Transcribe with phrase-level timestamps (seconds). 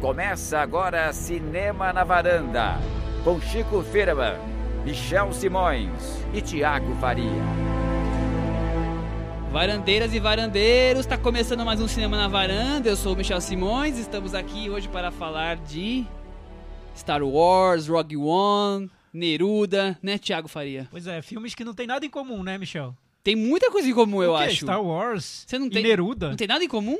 [0.00, 2.78] Começa agora Cinema na Varanda,
[3.22, 4.38] com Chico Firman,
[4.84, 5.90] Michel Simões
[6.32, 7.28] e Tiago Faria.
[9.52, 12.88] Varandeiras e varandeiros, está começando mais um Cinema na Varanda.
[12.88, 16.06] Eu sou o Michel Simões, estamos aqui hoje para falar de
[16.96, 20.86] Star Wars, Rogue One, Neruda, né, Tiago Faria?
[20.90, 22.96] Pois é, filmes que não tem nada em comum, né, Michel?
[23.22, 24.62] Tem muita coisa em comum, eu acho.
[24.64, 26.30] Star Wars Você não e tem- Neruda.
[26.30, 26.96] Não tem nada em comum?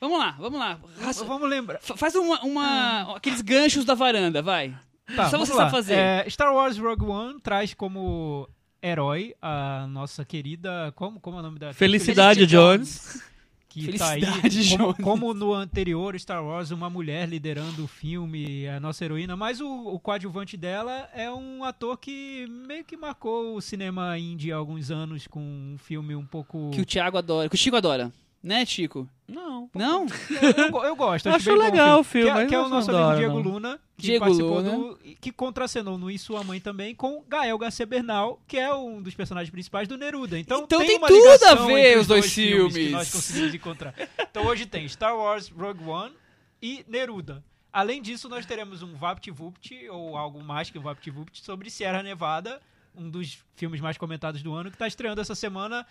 [0.00, 0.78] Vamos lá, vamos lá.
[1.00, 1.78] Raça- Vamos lembrar.
[1.80, 4.74] fa- Faz uma, uma- aqueles ganchos da varanda, vai.
[5.14, 5.58] Tá, Só você lá.
[5.60, 5.94] sabe fazer.
[5.94, 8.48] É, Star Wars Rogue One traz como
[8.82, 10.92] herói a nossa querida.
[10.96, 11.72] Como, como é o nome da.
[11.72, 13.22] Felicidade Felicity Jones.
[13.68, 15.04] Que tá aí, Felicidade como, Jones.
[15.04, 19.68] como no anterior Star Wars, uma mulher liderando o filme, a nossa heroína, mas o,
[19.68, 24.90] o coadjuvante dela é um ator que meio que marcou o cinema indie há alguns
[24.90, 26.70] anos com um filme um pouco.
[26.72, 28.10] Que o Tiago adora, que o Chico adora.
[28.42, 29.08] Né, Chico?
[29.26, 29.68] Não.
[29.74, 30.06] Não?
[30.30, 32.30] Eu, eu eu gosto, acho, legal o filme.
[32.32, 33.52] Que, é- que é o nosso adoro, amigo Diego não.
[33.54, 34.70] Luna, que Diego participou Luna.
[34.70, 34.98] do.
[35.20, 39.14] que contracenou no E Sua Mãe também com Gael Garcia Bernal, que é um dos
[39.16, 40.38] personagens principais do Neruda.
[40.38, 42.72] Então, Então tem, tem tudo a ver os dois filmes.
[42.72, 42.86] filmes.
[42.86, 43.94] Que nós conseguimos encontrar.
[44.30, 46.14] Então hoje tem Star Wars Rogue One
[46.62, 47.42] e Neruda.
[47.72, 52.60] Além disso, nós teremos um VaptVupt, ou algo mais que um VaptVupt, sobre Sierra Nevada,
[52.94, 55.84] um dos filmes mais comentados do ano, que está estreando essa semana.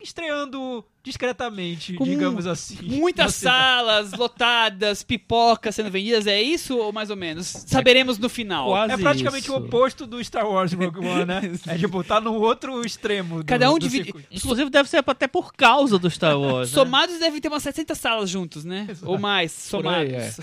[0.00, 2.76] Estreando discretamente, Com digamos assim.
[2.84, 7.46] Muitas salas lotadas, pipocas sendo vendidas, é isso ou mais ou menos?
[7.46, 8.68] Saberemos no final.
[8.68, 9.54] Quase É praticamente isso.
[9.54, 11.40] o oposto do Star Wars Rogue One, né?
[11.66, 13.38] É tipo, tá no outro extremo.
[13.38, 14.12] Do, Cada um divide-.
[14.30, 16.70] Inclusive deve ser até por causa do Star Wars.
[16.70, 16.74] né?
[16.74, 18.86] Somados devem ter umas 60 salas juntos, né?
[18.90, 19.10] Exato.
[19.10, 20.12] Ou mais, somados.
[20.12, 20.34] aí, é.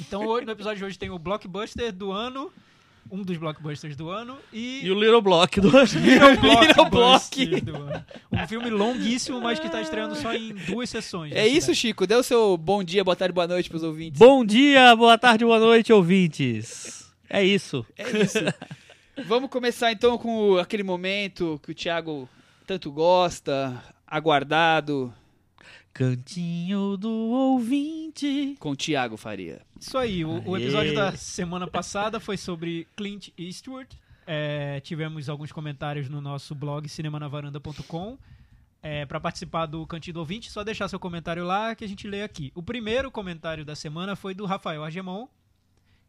[0.00, 2.50] Então, hoje, no episódio de hoje tem o blockbuster do ano,
[3.10, 5.90] um dos blockbusters do ano, e, E o Little Block do Little
[6.60, 8.04] Little Blockbuster do ano.
[8.30, 11.32] Um filme longuíssimo, mas que tá estreando só em duas sessões.
[11.32, 11.78] É isso, cidade.
[11.78, 12.06] Chico.
[12.06, 14.18] Dê o seu bom dia, boa tarde, boa noite pros ouvintes.
[14.18, 17.12] Bom dia, boa tarde, boa noite, ouvintes.
[17.28, 17.84] É isso.
[17.96, 18.38] É isso.
[19.26, 22.28] Vamos começar então com aquele momento que o Thiago
[22.66, 25.12] tanto gosta, aguardado,
[25.92, 28.01] Cantinho do ouvinte.
[28.58, 29.62] Com o Thiago Faria.
[29.80, 33.88] Isso aí, o, o episódio da semana passada foi sobre Clint Eastwood.
[34.26, 38.18] É, tivemos alguns comentários no nosso blog cinemanavaranda.com.
[38.82, 42.08] É, para participar do Cantinho do Ouvinte, só deixar seu comentário lá que a gente
[42.08, 42.50] lê aqui.
[42.52, 45.28] O primeiro comentário da semana foi do Rafael Argemon,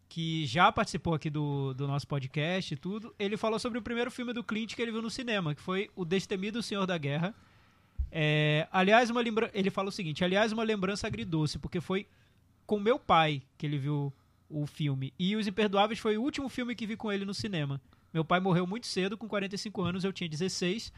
[0.09, 3.13] que já participou aqui do, do nosso podcast e tudo.
[3.19, 5.91] Ele falou sobre o primeiro filme do Clint que ele viu no cinema, que foi
[5.95, 7.35] O Destemido Senhor da Guerra.
[8.15, 9.49] É, aliás, uma lembra...
[9.55, 12.05] ele fala o seguinte: aliás, uma lembrança agridoce, porque foi
[12.63, 14.13] com meu pai que ele viu
[14.47, 15.11] o filme.
[15.17, 17.81] E Os Imperdoáveis foi o último filme que vi com ele no cinema.
[18.13, 20.93] Meu pai morreu muito cedo, com 45 anos, eu tinha 16.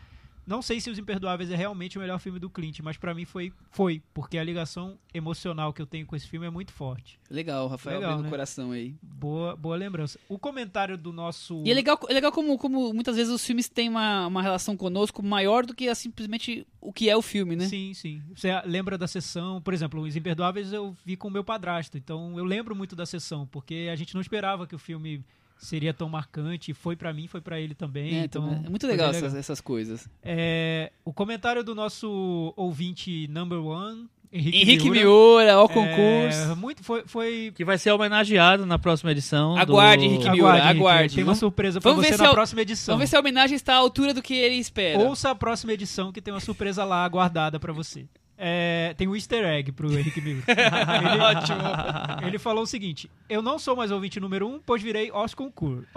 [0.45, 3.25] Não sei se Os Imperdoáveis é realmente o melhor filme do Clint, mas pra mim
[3.25, 7.17] foi, foi, porque a ligação emocional que eu tenho com esse filme é muito forte.
[7.29, 8.29] Legal, Rafael, Legal, abrindo o né?
[8.29, 8.95] coração aí.
[9.01, 10.19] Boa, boa lembrança.
[10.29, 11.63] O comentário do nosso.
[11.65, 14.77] E é legal, é legal como, como muitas vezes os filmes têm uma, uma relação
[14.77, 17.67] conosco maior do que a- simplesmente o que é o filme, né?
[17.67, 18.21] Sim, sim.
[18.35, 22.37] Você lembra da sessão, por exemplo, Os Imperdoáveis eu vi com o meu padrasto, então
[22.37, 25.23] eu lembro muito da sessão, porque a gente não esperava que o filme
[25.57, 28.19] seria tão marcante, e foi pra mim, foi pra ele também.
[28.19, 30.07] É, então, é muito legal bem essas, essas coisas.
[30.23, 36.55] É, o comentário do nosso ouvinte number one, Henrique, Henrique Miura, Miura, ao é, concurso.
[36.57, 39.55] muito, foi, foi Que vai ser homenageado na próxima edição.
[39.57, 40.11] Aguarde, do...
[40.13, 41.15] Henrique Miura, Henrique, aguarde.
[41.15, 42.95] Tem uma surpresa pra vamos você na é o- próxima edição.
[42.95, 44.99] Vamos ver se a homenagem está à altura do que ele espera.
[44.99, 48.05] Ouça a próxima edição que tem uma surpresa lá aguardada pra você.
[48.37, 50.43] É, tem um easter egg pro Henrique Miura.
[50.47, 52.27] ele, Ótimo.
[52.27, 55.11] ele falou o seguinte: Eu não sou mais ouvinte número um, pois virei.
[55.11, 55.87] Hors concurso.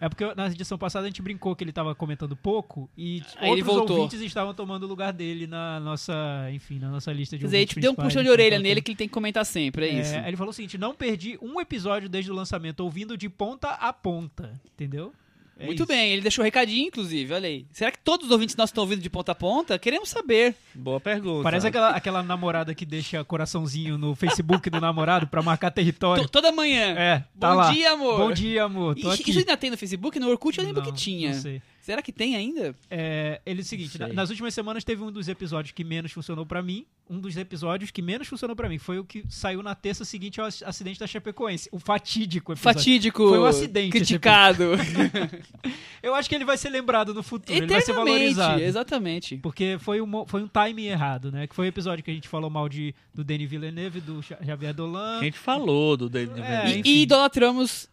[0.00, 3.50] É porque na edição passada a gente brincou que ele tava comentando pouco e Aí
[3.50, 7.46] outros ouvintes estavam tomando o lugar dele na nossa, enfim, na nossa lista de Quer
[7.46, 9.14] dizer, a ouvintes gente deu um puxão de orelha então, nele que ele tem que
[9.14, 10.14] comentar sempre, é, isso.
[10.14, 13.68] É, ele falou o seguinte: não perdi um episódio desde o lançamento, ouvindo de ponta
[13.70, 14.60] a ponta.
[14.74, 15.12] Entendeu?
[15.60, 15.86] É Muito isso.
[15.86, 17.66] bem, ele deixou um recadinho, inclusive, olha aí.
[17.70, 19.78] Será que todos os ouvintes nossos estão ouvindo de ponta a ponta?
[19.78, 20.54] Queremos saber.
[20.74, 21.42] Boa pergunta.
[21.42, 26.22] Parece aquela, aquela namorada que deixa coraçãozinho no Facebook do namorado pra marcar território.
[26.24, 26.94] To- toda manhã.
[26.96, 27.72] É, tá Bom lá.
[27.72, 28.18] dia, amor.
[28.18, 28.94] Bom dia, amor.
[28.94, 29.30] Tô Ixi, aqui.
[29.30, 30.18] Isso ainda tem no Facebook?
[30.18, 31.34] No Orkut eu lembro Não, que tinha.
[31.34, 31.60] Não sei.
[31.82, 32.74] Será que tem ainda?
[32.90, 36.10] É, ele é o seguinte, na- nas últimas semanas teve um dos episódios que menos
[36.12, 36.86] funcionou pra mim.
[37.10, 40.40] Um dos episódios que menos funcionou pra mim foi o que saiu na terça seguinte
[40.40, 41.68] ao ac- acidente da Chapecoense.
[41.72, 42.78] O fatídico episódio.
[42.78, 43.28] Fatídico.
[43.28, 44.64] Foi um acidente esse Criticado.
[46.02, 47.56] Eu acho que ele vai ser lembrado no futuro.
[47.56, 48.60] Ele vai ser valorizado.
[48.62, 49.36] Exatamente.
[49.38, 51.46] Porque foi um, foi um timing errado, né?
[51.46, 54.72] Que foi o episódio que a gente falou mal de, do Denis Villeneuve, do Javier
[54.72, 55.18] Dolan.
[55.18, 56.78] A gente falou do David É, Villeneuve.
[56.80, 56.88] enfim.
[56.88, 57.88] E, e idolatramos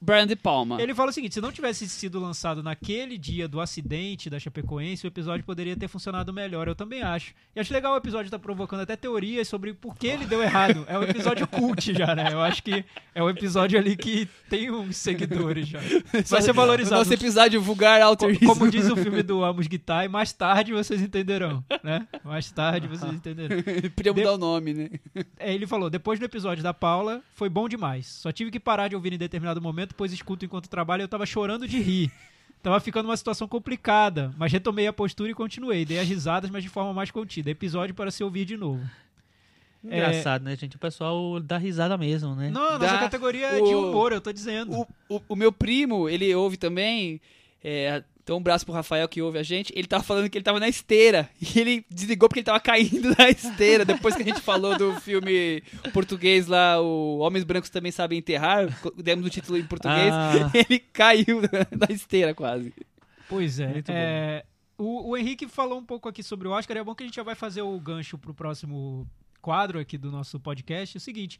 [0.00, 0.80] Brian De Palma.
[0.80, 5.06] Ele fala o seguinte: se não tivesse sido lançado naquele dia do acidente da Chapecoense,
[5.06, 6.68] o episódio poderia ter funcionado melhor.
[6.68, 7.32] Eu também acho.
[7.54, 10.84] E acho legal o episódio estar provocando até teorias sobre por que ele deu errado.
[10.88, 12.28] É um episódio cult já, né?
[12.32, 12.84] Eu acho que
[13.14, 15.78] é um episódio ali que tem uns seguidores já.
[16.28, 16.96] Vai ser valorizado.
[16.96, 18.46] Nosso episódio vulgar Co- alterismo.
[18.48, 22.06] Como diz o filme do Amos Guitar, mais tarde vocês entenderão, né?
[22.24, 23.62] Mais tarde vocês entenderão.
[23.94, 24.90] Podia De- mudar o nome, né?
[25.38, 28.06] É, ele falou, depois do episódio da Paula, foi bom demais.
[28.06, 31.24] Só tive que parar de ouvir em determinado momento, pois escuto enquanto trabalho eu tava
[31.26, 32.10] chorando de rir.
[32.62, 35.84] Tava ficando uma situação complicada, mas retomei a postura e continuei.
[35.84, 37.50] Dei as risadas, mas de forma mais contida.
[37.50, 38.82] Episódio para se ouvir de novo.
[39.82, 40.76] Engraçado, né, gente?
[40.76, 42.48] O pessoal dá risada mesmo, né?
[42.50, 44.72] Não, a Dá nossa categoria é de o- humor, eu tô dizendo.
[45.08, 47.20] O, o, o meu primo, ele ouve também.
[47.62, 49.70] É, então um abraço pro Rafael que ouve a gente.
[49.76, 51.28] Ele tava falando que ele tava na esteira.
[51.40, 53.84] E ele desligou porque ele tava caindo da esteira.
[53.84, 55.62] Depois que a gente falou do filme
[55.92, 58.66] português lá, o Homens Brancos Também Sabem Enterrar,
[58.96, 60.10] demos o título em português.
[60.10, 60.50] Ah.
[60.54, 62.72] Ele caiu da esteira quase.
[63.28, 63.68] Pois é.
[63.68, 64.44] Muito é,
[64.78, 66.78] o, o Henrique falou um pouco aqui sobre o Oscar.
[66.78, 69.06] É bom que a gente já vai fazer o gancho pro próximo
[69.42, 70.96] quadro aqui do nosso podcast.
[70.96, 71.38] É o seguinte.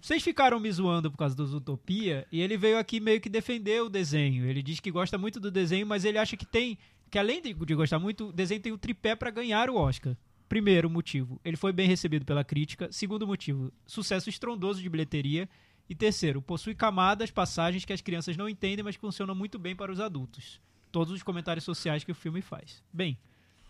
[0.00, 3.82] Vocês ficaram me zoando por causa do Zootopia e ele veio aqui meio que defender
[3.82, 4.46] o desenho.
[4.46, 6.78] Ele diz que gosta muito do desenho, mas ele acha que tem.
[7.10, 10.16] Que além de, de gostar muito, o desenho tem o tripé para ganhar o Oscar.
[10.48, 12.88] Primeiro motivo, ele foi bem recebido pela crítica.
[12.90, 15.48] Segundo motivo, sucesso estrondoso de bilheteria.
[15.88, 19.90] E terceiro, possui camadas, passagens que as crianças não entendem, mas funcionam muito bem para
[19.90, 20.60] os adultos.
[20.92, 22.82] Todos os comentários sociais que o filme faz.
[22.92, 23.18] Bem,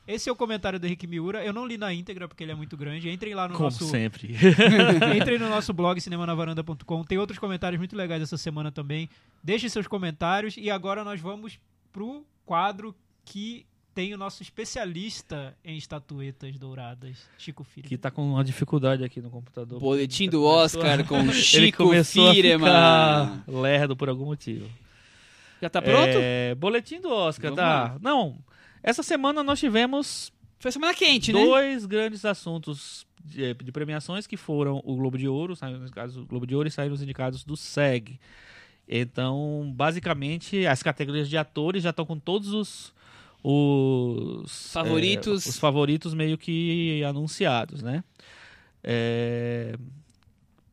[0.08, 1.44] esse é o comentário do Henrique Miura.
[1.44, 3.10] Eu não li na íntegra porque ele é muito grande.
[3.10, 4.34] Entrem lá no Como nosso sempre.
[5.16, 7.04] Entrem no nosso blog cinemanavaranda.com.
[7.04, 9.08] Tem outros comentários muito legais essa semana também.
[9.44, 11.58] Deixem seus comentários e agora nós vamos
[11.92, 12.94] pro quadro
[13.24, 17.88] que tem o nosso especialista em estatuetas douradas, Chico Filho.
[17.88, 19.80] que tá com uma dificuldade aqui no computador.
[19.80, 22.68] Boletim do Oscar com Ele Chico começou Firman.
[22.68, 24.70] a ficar lerdo por algum motivo.
[25.60, 26.12] Já tá pronto?
[26.14, 27.68] É, boletim do Oscar, Vamos tá?
[27.68, 27.96] lá.
[28.00, 28.38] Não,
[28.88, 31.44] essa semana nós tivemos Foi semana quente, né?
[31.44, 36.54] dois grandes assuntos de, de premiações que foram o Globo de Ouro, do Globo de
[36.54, 38.18] Ouro e saíram os indicados do SEG.
[38.88, 42.96] Então, basicamente, as categorias de atores já estão com todos os
[43.44, 45.46] os Favoritos.
[45.46, 48.02] é, os favoritos meio que anunciados, né?
[48.82, 49.76] É,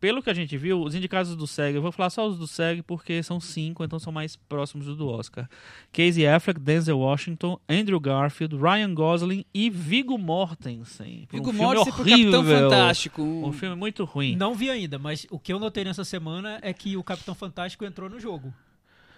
[0.06, 2.46] pelo que a gente viu, os indicados do SEG, eu vou falar só os do
[2.46, 5.50] SEG porque são cinco, então são mais próximos do do Oscar.
[5.92, 11.26] Casey Affleck, Denzel Washington, Andrew Garfield, Ryan Gosling e Viggo Mortensen.
[11.28, 12.70] Por Viggo um filme Mortensen pro Capitão horrível.
[12.70, 13.24] Fantástico.
[13.24, 14.36] Um filme muito ruim.
[14.36, 17.84] Não vi ainda, mas o que eu notei nessa semana é que o Capitão Fantástico
[17.84, 18.54] entrou no jogo.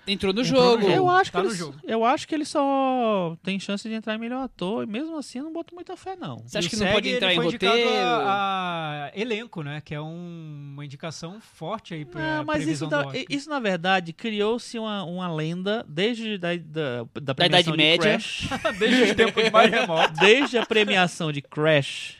[0.07, 0.89] Entrou no Entrou no jogo.
[0.89, 1.77] Eu acho, Tá que no ele, jogo.
[1.83, 5.39] eu acho que ele só tem chance de entrar em melhor ator, e mesmo assim
[5.39, 6.37] eu não boto muita fé, não.
[6.45, 7.89] Você acha que o não pode entrar ele em roteiro?
[7.89, 9.81] A, a elenco, né?
[9.83, 14.13] Que é um- uma indicação forte aí pra Não, mas isso, da- isso, na verdade,
[14.13, 18.11] criou-se uma, uma lenda desde da, da, da Da premiação Idade de Média.
[18.11, 18.47] Crash.
[18.79, 20.19] Desde os tempos mais remotos.
[20.19, 22.15] desde a premiação de Crash,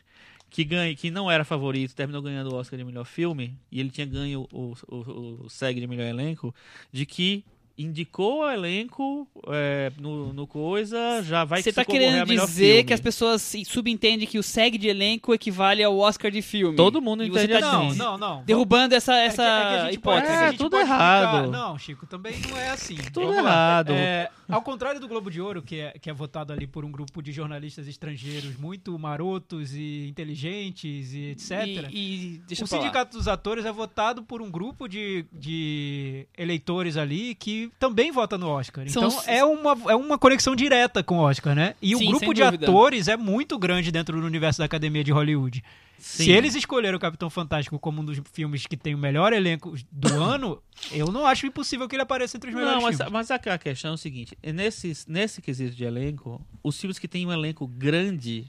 [0.49, 3.89] que, ganha, que não era favorito, terminou ganhando o Oscar de melhor filme, e ele
[3.91, 6.53] tinha ganho o, o, o SEG de melhor elenco,
[6.91, 7.43] de que
[7.77, 12.45] indicou o elenco é, no, no coisa, já vai Você tá concorrer a querendo melhor
[12.47, 12.83] dizer filme.
[12.85, 16.75] que as pessoas subentendem que o SEG de elenco equivale ao Oscar de filme?
[16.75, 17.95] Todo mundo E entende tá assim.
[17.97, 18.43] Não, não, não.
[18.43, 19.47] derrubando essa, É que- essa é
[19.79, 20.33] que gente pode- hipótese.
[20.33, 21.35] é que a É, tudo pode errado.
[21.37, 21.57] explicar.
[21.57, 22.95] Não, Chico, também não é assim.
[23.13, 23.91] Tudo errado.
[23.93, 26.91] É, ao contrário do Globo de Ouro, que é, que é votado ali por um
[26.91, 31.51] grupo de jornalistas estrangeiros muito marotos e inteligentes e etc.
[31.91, 32.67] E, e deixa o.
[32.67, 38.37] Sindicato dos Atores é votado por um grupo de, de eleitores ali que também vota
[38.37, 38.87] no Oscar.
[38.89, 41.75] São Então os- é, uma, é uma conexão direta com o Oscar, né?
[41.81, 42.65] E o Sim, grupo sem de dúvida.
[42.65, 45.63] atores é muito grande dentro do universo da Academia de Hollywood.
[45.99, 46.25] Sim.
[46.25, 49.73] Se eles escolheram o Capitão Fantástico como um dos filmes que tem o melhor elenco
[49.91, 53.11] do ano, eu não acho impossível que ele apareça entre os melhores Não, mas, filmes.
[53.13, 57.07] mas a, a questão é o seguinte: nesse, nesse quesito de elenco, os filmes que
[57.07, 58.45] têm um elenco grande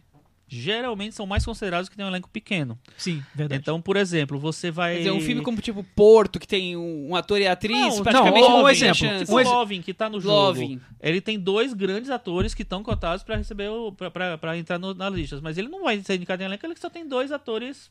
[0.48, 2.78] geralmente são mais considerados que têm um elenco pequeno.
[2.96, 3.60] Sim, verdade.
[3.60, 4.94] Então, por exemplo, você vai.
[4.94, 8.48] Quer dizer, um filme como tipo Porto, que tem um, ator e atriz, Não, praticamente
[8.48, 8.94] não, um tem exemplo.
[8.96, 9.30] chance.
[9.30, 10.80] O Um ex- Loving, que tá no jogo, Loving.
[11.00, 14.78] ele tem dois grandes atores que estão cotados para receber o, pra- pra pra entrar
[14.78, 15.38] no, na lista.
[15.42, 17.90] Mas ele não vai ser indicado em elenco, ele só tem dois atores.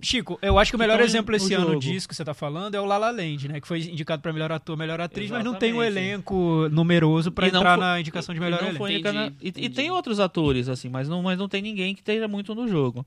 [0.00, 1.80] Chico, eu acho que o melhor Então, exemplo esse ano jogo.
[1.80, 3.60] disso que você tá falando é o La La Land, né?
[3.60, 6.06] Que foi indicado pra melhor ator, melhor atriz, mas não tem um Exatamente.
[6.08, 9.08] elenco numeroso pra não entrar foi- na indicação de melhor e não elenco.
[9.08, 12.26] Entendi, e- e, tem outros atores, assim, mas não, mas não tem ninguém que esteja
[12.26, 13.04] muito no jogo.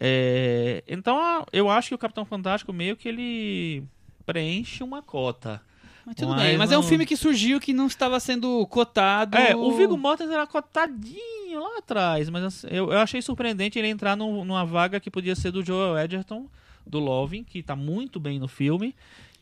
[0.00, 3.82] É, então, eu acho que o Capitão Fantástico meio que ele
[4.24, 5.60] preenche uma cota.
[6.06, 8.66] Mas tudo Mas bem, mas é um não- filme que surgiu que não estava sendo
[8.68, 9.36] cotado.
[9.36, 13.88] É, o Viggo Mortensen era cotadinho lá atrás, mas assim, eu, eu achei surpreendente ele
[13.88, 16.46] entrar num- numa vaga que podia ser do Joel Edgerton,
[16.86, 18.94] do Loving, que tá muito bem no filme,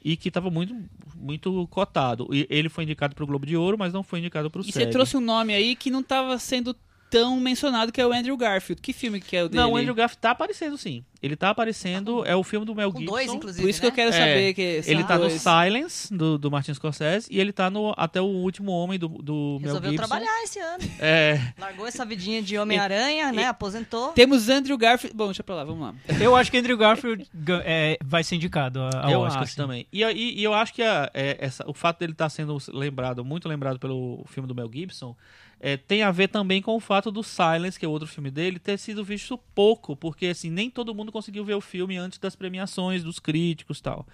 [0.04, 0.74] e que estava muito,
[1.14, 2.28] muito cotado.
[2.32, 4.64] E ele foi indicado para o Globo de Ouro, mas não foi indicado para o
[4.64, 6.74] E você trouxe um nome aí que não tava sendo
[7.10, 8.80] tão mencionado, que é o Andrew Garfield.
[8.82, 9.62] Que filme que é o dele?
[9.62, 11.04] Não, o Andrew Garfield tá aparecendo sim.
[11.22, 13.12] Ele tá aparecendo, é o filme do Mel Com Gibson.
[13.14, 13.62] dois, inclusive.
[13.62, 13.96] Por isso que eu né?
[13.96, 15.40] quero É, saber que são Ele tá no dois.
[15.42, 19.58] Silence, do, do Martin Scorsese, e ele tá no Até o Último Homem, do, do
[19.60, 20.06] Mel Resolveu Gibson.
[20.06, 20.84] trabalhar esse ano.
[21.00, 23.46] É, Largou essa vidinha de Homem-Aranha, né?
[23.46, 24.12] Aposentou.
[24.12, 25.16] Temos Andrew Garfield.
[25.16, 25.94] Bom, deixa pra lá, vamos lá.
[26.20, 27.26] Eu acho que Andrew Garfield
[27.64, 29.42] é, vai ser indicado ao eu Oscar.
[29.42, 29.56] acho sim.
[29.56, 29.86] também.
[29.92, 33.24] E, e- e eu acho que a- é, essa- o fato dele estar sendo lembrado,
[33.24, 35.16] muito lembrado pelo filme do Mel Gibson,
[35.58, 38.58] é, tem a ver também com o fato do Silence, que é outro filme dele,
[38.58, 42.36] ter sido visto pouco, porque assim, nem todo mundo conseguiu ver o filme antes das
[42.36, 44.06] premiações, dos críticos tal.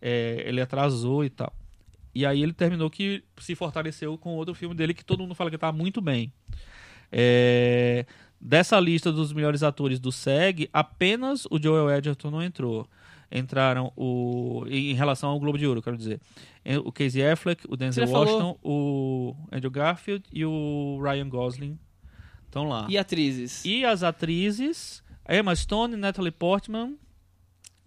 [0.00, 1.52] É, ele atrasou e tal.
[2.14, 5.50] E aí ele terminou que se fortaleceu com outro filme dele que todo mundo fala
[5.50, 6.32] que tá muito bem.
[7.10, 8.06] É,
[8.40, 12.88] dessa lista dos melhores atores do SEG, apenas o Joel Edgerton não entrou.
[13.30, 14.64] Entraram o.
[14.68, 16.20] Em relação ao Globo de Ouro, quero dizer.
[16.84, 18.26] O Casey Affleck, o Denzel já falou.
[18.26, 21.78] Washington, o Andrew Garfield e o Ryan Gosling
[22.46, 22.86] estão lá.
[22.88, 23.64] E atrizes?
[23.64, 26.96] E as atrizes, Emma Stone, Natalie Portman,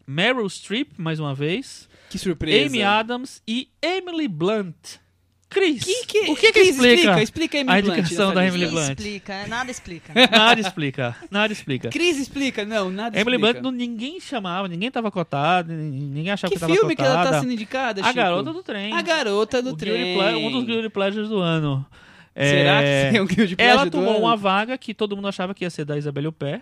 [0.05, 2.67] Meryl Streep, mais uma vez, Que surpresa.
[2.67, 4.99] Amy Adams e Emily Blunt.
[5.49, 8.45] Cris, Que que- o que que Cris, explica, explica, explica a Blunt indicação da.
[8.45, 8.89] Emily Blunt?
[8.89, 10.13] explica, é, nada explica.
[10.29, 11.89] Nada explica, nada explica.
[11.89, 13.61] Cris explica, não, nada Emily explica.
[13.61, 17.15] Blunt não- ninguém chamava, ninguém tava cotado, ninguém achava que, Que tava filme que ela
[17.17, 17.31] cotada.
[17.31, 18.15] tá sendo indicada, A Chico?
[18.17, 18.91] Garota do Trem.
[18.93, 19.93] A Garota do O Trem.
[19.93, 21.85] Guilty Ple- um dos Guilty Pleasures do ano.
[22.35, 24.19] Será É, que é um Guilty Pleasure Ela do tomou ano?
[24.19, 26.61] uma vaga que todo mundo achava que ia ser da Isabelle Huppert.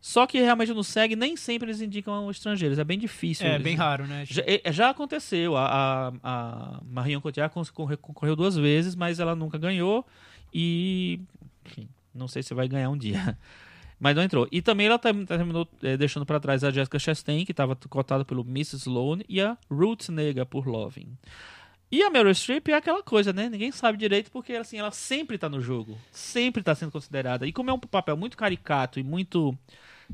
[0.00, 2.78] Só que realmente no SEG nem sempre eles indicam estrangeiros.
[2.78, 3.46] É bem difícil.
[3.46, 4.24] É eles- bem raro, né?
[4.26, 5.56] Já, é- já aconteceu.
[5.56, 7.52] A, a, a Marion Cotillard
[8.00, 10.06] concorreu, duas vezes, mas ela nunca ganhou.
[10.54, 11.20] E.
[11.64, 13.36] Enfim, não sei se vai ganhar um dia.
[13.98, 14.46] Mas não entrou.
[14.52, 18.26] E também ela term- terminou eh, deixando pra trás a Jessica Chastain, que estava cotada
[18.26, 18.76] pelo Mrs.
[18.82, 21.16] Sloane, e a Ruth Nega por Loving.
[21.90, 23.48] E a Meryl Streep é aquela coisa, né?
[23.48, 25.96] Ninguém sabe direito porque assim, ela sempre tá no jogo.
[26.12, 27.46] Sempre tá sendo considerada.
[27.46, 29.56] E como é um papel muito caricato e muito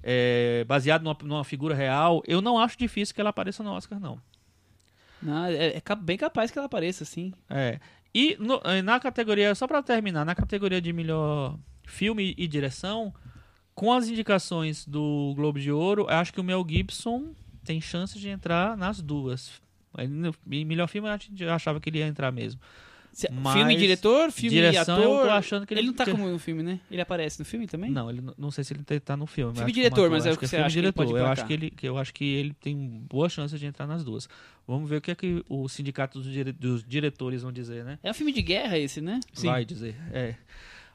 [0.02, 3.98] eh, baseado numa, numa figura real, eu não acho difícil que ela apareça no Oscar,
[3.98, 4.20] não.
[5.22, 7.32] Não, é, é bem capaz que ela apareça, sim.
[7.48, 7.78] É.
[8.14, 11.56] E no- eh, na categoria, só pra terminar, na categoria de melhor
[11.86, 13.14] filme e direção,
[13.74, 17.34] com as indicações do Globo de Ouro, eu acho que o Mel Gibson
[17.64, 19.60] tem chance de entrar nas duas.
[20.50, 22.60] Em melhor filme, gente achava que ele ia entrar mesmo.
[23.12, 25.26] Se- Mas filme diretor, filme direção, e eu ator.
[25.26, 26.80] tô achando que ele- não tá como no filme, né?
[26.90, 27.90] Ele aparece no filme também?
[27.90, 29.52] Não, ele n- não sei se ele tá no filme.
[29.54, 31.18] Filme que diretor, ator, mas é o que é você acha que ele diretor.
[31.18, 34.02] eu acho que ele, que eu acho que ele tem boa chance de entrar nas
[34.02, 34.26] duas.
[34.66, 37.98] Vamos ver o que é que o sindicato dos, dire- dos diretores vão dizer, né?
[38.02, 39.20] É um filme de guerra esse, né?
[39.34, 39.48] Sim.
[39.48, 39.94] Vai dizer.
[40.10, 40.34] É.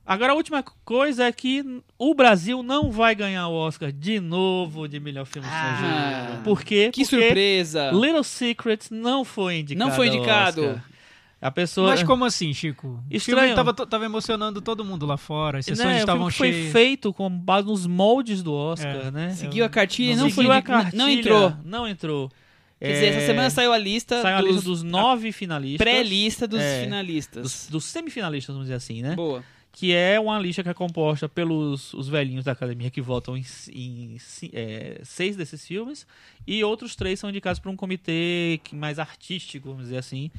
[0.03, 4.88] Agora a última coisa é que o Brasil não vai ganhar o Oscar de novo
[4.88, 5.74] de melhor filme Ah.
[5.75, 6.43] estrangeiro.
[6.43, 6.89] Por quê?
[6.93, 7.91] Que Porque surpresa!
[7.91, 9.88] Little Secrets não foi indicado.
[9.88, 10.81] Não foi indicado.
[11.39, 11.91] A pessoa.
[11.91, 12.88] Mas como assim, Chico?
[12.88, 13.39] O Estranho.
[13.41, 16.51] filme tava, to- tava emocionando todo mundo lá fora, as né, sessões o estavam filme
[16.51, 16.72] foi cheias.
[16.72, 19.12] feito com base nos moldes do Oscar, É.
[19.12, 19.29] né?
[19.36, 21.53] Seguiu a cartilha e Não não foi Seguiu a cartilha, Não entrou.
[21.63, 22.32] Não entrou.
[22.79, 25.77] Quer dizer, essa É, semana saiu a lista saiu a dos, lista dos nove finalistas.
[25.84, 27.44] pré-lista dos É, finalistas.
[27.44, 29.15] Dos, dos semifinalistas, vamos dizer assim, né?
[29.15, 29.44] Boa.
[29.72, 33.46] que é uma lista que é composta pelos os velhinhos da academia que votam em,
[33.72, 34.17] em
[34.51, 36.08] é, seis desses filmes
[36.48, 40.32] e outros três são indicados por um comitê que- mais artístico, vamos dizer assim,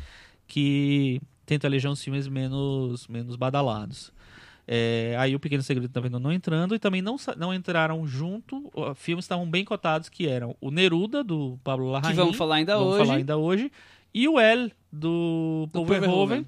[0.48, 4.12] que tenta eleger uns filmes menos, menos badalados.
[4.70, 9.24] É, aí o Pequeno Segredo também não entrando e também não, não entraram junto filmes
[9.24, 12.94] estavam bem cotados que eram o Neruda do Pablo Larraín Que vamos falar ainda vamos
[12.96, 13.04] hoje.
[13.06, 13.72] falar ainda hoje
[14.12, 16.44] e o El do Do Verhoeven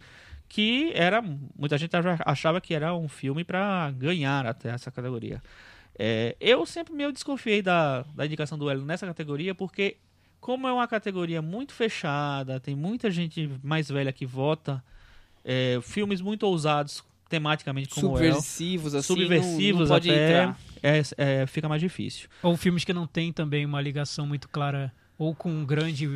[0.51, 5.41] que era muita gente achava- achava que era um filme para ganhar até essa categoria.
[5.99, 9.97] É, eu sempre meio desconfiei da, da indicação do Hélio nessa categoria porque
[10.41, 14.83] como é uma categoria muito fechada, tem muita gente mais velha que vota,
[15.45, 19.07] é, filmes muito ousados tematicamente como El, Subversivos, assim.
[19.15, 20.59] subversivos não, não pode até, entrar.
[20.83, 21.03] é,
[21.43, 22.29] é, fica mais difícil.
[22.43, 26.09] Ou filmes que não tem também uma ligação muito clara, ou com um grande,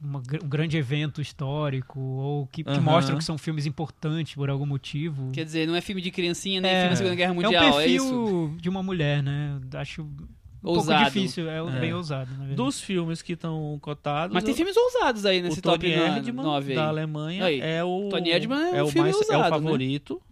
[0.00, 5.30] uma um grande evento histórico, ou que, mostram que são filmes importantes por algum motivo.
[5.32, 6.74] Quer dizer, não é filme de criancinha, nem É.
[6.80, 8.04] filme da Segunda Guerra é um Mundial, é, isso?
[8.08, 9.60] perfil de uma mulher, né?
[9.74, 10.08] Acho
[10.64, 11.02] um Ousado.
[11.02, 11.80] pouco difícil, é, É.
[11.80, 12.30] bem ousado.
[12.54, 15.86] Dos filmes que estão cotados, Mas tem eu- filmes ousados aí o nesse Tony top
[15.90, 16.88] Erdmann 9 da.
[16.88, 19.50] Alemanha Aí, é o Tony Erdmann é um o filme mais é o ousado, né?
[19.50, 20.22] favorito.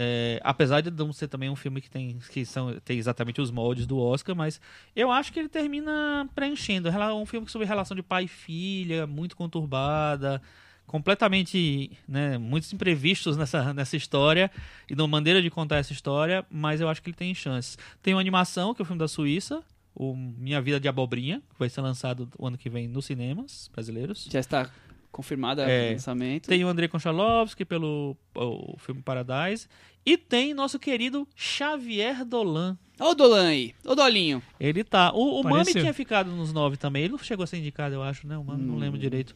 [0.00, 3.50] É, apesar de não ser também um filme que tem que são tem exatamente os
[3.50, 4.60] moldes do Oscar, mas
[4.94, 6.88] eu acho que ele termina preenchendo.
[6.88, 10.40] É um filme sobre relação de pai e filha, muito conturbada,
[10.88, 14.50] completamente, né, muitos imprevistos nessa, nessa história
[14.90, 17.78] e na maneira de contar essa história, mas eu acho que ele tem chances.
[18.02, 19.62] Tem uma animação, que é o filme da Suíça,
[19.94, 23.70] o Minha Vida de Abobrinha, que vai ser lançado o ano que vem nos cinemas
[23.72, 24.26] brasileiros.
[24.30, 24.70] Já está
[25.12, 25.90] confirmada É.
[25.90, 26.46] o lançamento.
[26.48, 29.66] Tem o Andrei Konchalovsky pelo o filme Paradise.
[30.06, 32.78] E tem nosso querido Xavier Dolan.
[33.00, 33.74] Olha o Dolan aí.
[33.84, 34.42] Ô Dolinho.
[34.58, 35.12] Ele tá.
[35.12, 35.82] O, o Mami Apareceu.
[35.82, 37.02] tinha ficado nos nove também.
[37.04, 38.38] Ele não chegou a ser indicado, eu acho, né?
[38.38, 38.78] O Mami não Hum.
[38.78, 39.34] lembro direito.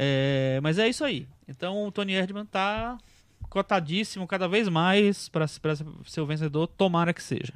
[0.00, 1.26] É, mas é isso aí.
[1.48, 2.96] Então o Tony Erdman tá
[3.48, 6.68] cotadíssimo cada vez mais para ser o vencedor.
[6.68, 7.54] Tomara que seja.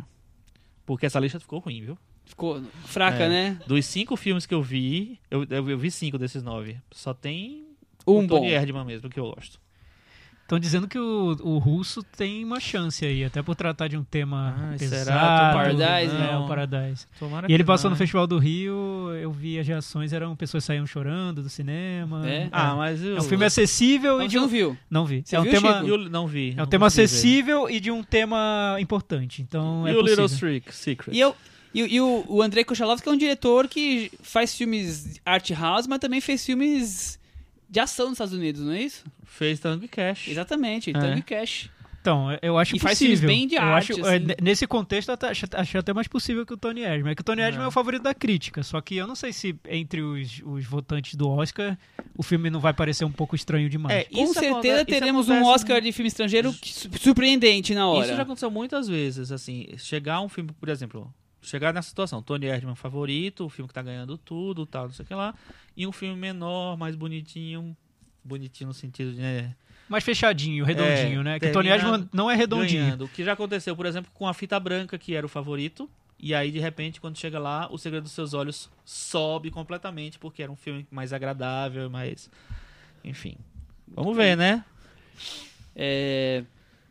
[0.84, 1.98] Porque essa lista ficou ruim, viu?
[2.24, 3.28] Ficou fraca, É.
[3.28, 3.60] né?
[3.66, 6.78] Dos cinco filmes que eu vi, eu, eu, vi cinco desses nove.
[6.90, 7.64] Só tem
[8.06, 8.38] Um o bom.
[8.38, 9.60] Tony Erdman mesmo, que eu gosto.
[10.42, 14.04] Estão dizendo que o, o russo tem uma chance aí, até por tratar de um
[14.04, 15.04] tema Ai, pesado.
[15.04, 15.52] será?
[15.54, 16.44] Paradise, É, não.
[16.44, 17.06] o Paradise.
[17.18, 18.04] Tomara E ele que passou no vai.
[18.04, 22.28] Festival do Rio, eu vi as reações, eram pessoas saíam chorando do cinema.
[22.28, 22.48] É?
[22.52, 23.16] Ah, mas eu...
[23.16, 24.42] É um filme acessível e de um...
[24.42, 24.76] não viu?
[24.90, 25.22] Não vi.
[25.24, 25.86] Você é um viu, tema, Chico?
[25.86, 26.54] Eu não vi.
[26.56, 27.14] é um tema consegui ver.
[27.14, 29.40] acessível e de um tema importante.
[29.40, 30.26] Então é e o Little possível.
[30.58, 31.16] Streak, Secret.
[31.16, 31.34] E, eu,
[31.72, 35.98] e, e o, o Andrei Konchalovsky é um diretor que faz filmes art house, mas
[35.98, 37.18] também fez filmes
[37.72, 39.02] de ação nos Estados Unidos, não é isso?
[39.24, 40.28] Fez Tango Cash.
[40.28, 40.92] Exatamente, É.
[40.92, 41.70] Tango Cash.
[42.02, 43.16] Então, eu acho E faz possível.
[43.16, 44.10] filmes bem de eu arte, acho, assim.
[44.14, 47.12] é, n- Nesse contexto, eu acho, acho até mais possível que o Tony Erdman.
[47.12, 47.48] É que o Tony é.
[47.48, 47.66] É.
[47.66, 48.60] o favorito da crítica.
[48.64, 51.78] Só que eu não sei se entre os, os votantes do Oscar
[52.16, 53.96] o filme não vai parecer um pouco estranho demais.
[54.00, 56.52] É, Com Isso certeza aconte- isso teremos um acontece- Oscar de filme estrangeiro
[57.00, 58.06] surpreendente na hora.
[58.06, 62.46] Isso já aconteceu muitas vezes, assim, chegar um filme, por exemplo, chegar nessa situação, Tony
[62.46, 65.34] Erdman favorito, o filme que tá ganhando tudo, tal, não sei o que lá,
[65.76, 67.76] e um filme menor, mais bonitinho,
[68.24, 69.54] bonitinho no sentido de, né,
[69.88, 71.40] Mais fechadinho, redondinho, É, né?
[71.40, 72.84] Que Tony Erdman não é redondinho.
[72.84, 73.04] ganhando.
[73.04, 76.34] O que já aconteceu, por exemplo, com a Fita Branca, que era o favorito, e
[76.34, 80.52] aí, de repente, quando chega lá, O Segredo dos Seus Olhos sobe completamente, porque era
[80.52, 82.30] um filme mais agradável, mais...
[83.04, 83.36] Enfim.
[83.88, 84.64] Vamos ver, né?
[85.74, 86.44] É,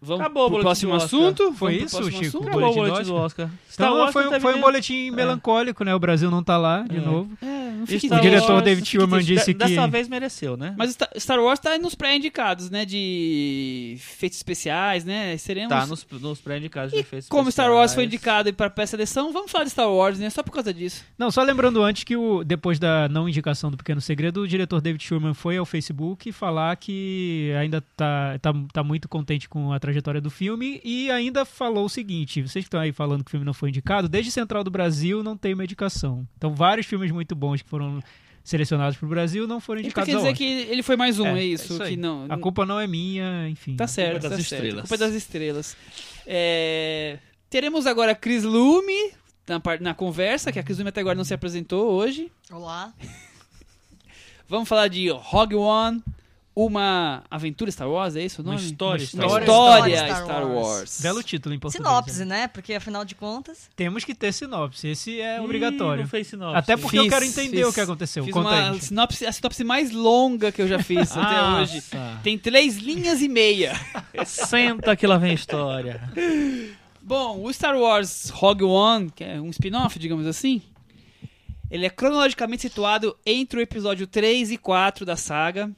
[0.04, 1.54] Vamos Acabou o pro boletim próximo assunto?
[1.54, 2.26] Foi Vamos isso, Chico?
[2.26, 2.48] assunto?
[2.48, 3.46] Acabou o boletim do boletim do Oscar.
[3.46, 5.12] Então Star Wars foi, foi um boletim É.
[5.12, 5.94] melancólico, né?
[5.94, 7.00] O Brasil não tá lá de É.
[7.02, 7.30] novo.
[7.40, 10.74] É, não Star O diretor Wars, David Tillman disse De- Dessa que- vez mereceu, né?
[10.76, 12.84] Mas o Star- Wars tá nos pré-indicados, né?
[12.84, 15.38] De efeitos especiais, né?
[15.38, 15.70] Seremos.
[15.70, 18.14] Tá nos, nos pré-indicados de E efeitos como Star Wars foi especiais.
[18.48, 20.32] indicado para pra seleção, vamos falar de Star Wars, né?
[20.32, 21.04] Só por causa disso.
[21.16, 24.82] Não, só lembrando antes que o, depois da não indicação do Pequeno Segredo, o diretor
[24.82, 29.80] David Schurman foi ao Facebook falar que ainda tá, tá, tá muito contente com a
[29.80, 29.91] trajetória
[30.22, 33.46] do filme e ainda falou o seguinte: vocês que estão aí falando que o filme
[33.46, 36.28] não foi indicado, desde Central do Brasil não tem uma indicação.
[36.38, 38.00] Então, vários filmes muito bons que foram
[38.44, 41.40] selecionados pro Brasil não foram indicados quer ao dizer que ele foi mais um, é,
[41.42, 41.74] É, isso?
[41.74, 43.76] é isso que não, A culpa não é minha, enfim.
[43.76, 44.42] Tá certo, das tá certo.
[44.54, 44.78] estrelas.
[44.80, 45.78] A culpa é das estrelas.
[46.26, 49.12] É, Teremos agora a Chris Lume
[49.48, 52.32] na, par- na conversa, que a Chris Lume até agora não se apresentou hoje.
[52.50, 52.94] Olá.
[54.48, 56.04] Vamos falar de Rogue One,
[56.54, 58.66] uma aventura Star Wars, é isso o Uma nome?
[58.66, 60.10] história Uma Star história, Wars.
[60.10, 60.68] Star, Star Wars.
[60.68, 61.02] Wars.
[61.02, 61.88] Belo título em português.
[61.88, 62.42] Sinopse, né?
[62.42, 62.48] né?
[62.48, 63.70] Porque afinal de contas.
[63.76, 64.90] Temos que ter sinopse.
[64.90, 66.04] Esse é Ih, obrigatório.
[66.04, 66.58] Não fez sinopse.
[66.58, 67.68] Até porque eu Fiz, quero entender fiz.
[67.68, 68.24] o que aconteceu.
[68.26, 68.82] Fiz Conta uma aí.
[68.82, 71.84] sinopse, a sinopse mais longa que eu já fiz até hoje.
[72.22, 73.74] Tem três linhas e meia.
[74.26, 76.02] Senta que lá vem a história.
[77.02, 80.62] Bom, o Star Wars Rogue One, que é um spin-off, digamos assim,
[81.70, 85.72] ele é cronologicamente situado entre o episódio 3 e 4 da saga.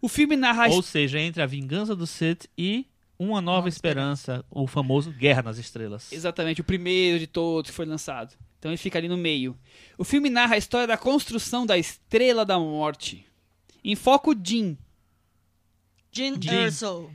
[0.00, 2.86] O filme narra Ou seja, entre a vingança do Sith e
[3.18, 6.12] Uma Nova Esperança, o famoso Guerra nas Estrelas.
[6.12, 8.34] Exatamente, o primeiro de todos que foi lançado.
[8.58, 9.56] Então ele fica ali no meio.
[9.96, 13.24] O filme narra a história da construção da Estrela da Morte.
[13.84, 14.76] Em foco Jin,
[16.12, 16.62] Jean Jean.
[16.64, 17.10] Erso.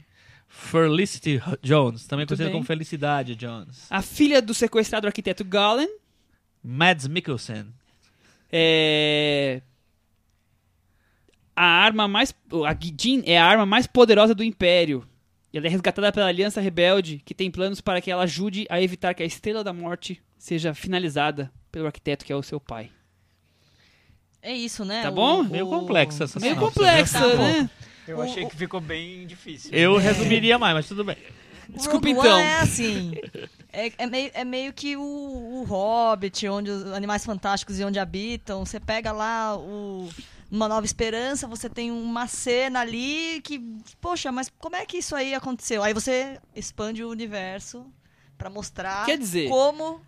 [0.47, 3.87] Felicity Jones, também conhecida como Felicidade Jones.
[3.89, 5.89] a filha do sequestrado arquiteto Galen.
[6.63, 7.65] Mads Mikkelsen.
[8.51, 9.61] É...
[11.55, 12.33] A arma mais.
[12.67, 15.07] A Jin é a arma mais poderosa do Império.
[15.51, 18.81] E ela é resgatada pela Aliança Rebelde, que tem planos para que ela ajude a
[18.81, 22.89] evitar que a Estrela da Morte seja finalizada pelo arquiteto que é o seu pai.
[24.41, 25.03] É isso, né?
[25.03, 25.43] Tá O- bom?
[25.43, 27.37] Meio o- complexo essa Meio complexa, Tá bom.
[27.37, 27.69] né?
[28.07, 29.71] Eu O- achei que ficou bem difícil.
[29.71, 31.15] Eu resumiria mais, mas tudo bem.
[31.69, 32.33] Desculpa, Rogue então.
[32.37, 33.11] One é assim.
[33.71, 37.97] É, é meio, é meio que o, o Hobbit, onde os animais fantásticos e onde
[37.99, 38.65] habitam.
[38.65, 40.09] Você pega lá o
[40.55, 43.59] Uma Nova Esperança, você tem uma cena ali que,
[43.99, 45.81] poxa, mas como é que isso aí aconteceu?
[45.83, 47.83] Aí você expande o universo
[48.37, 49.99] pra mostrar Quer dizer- como.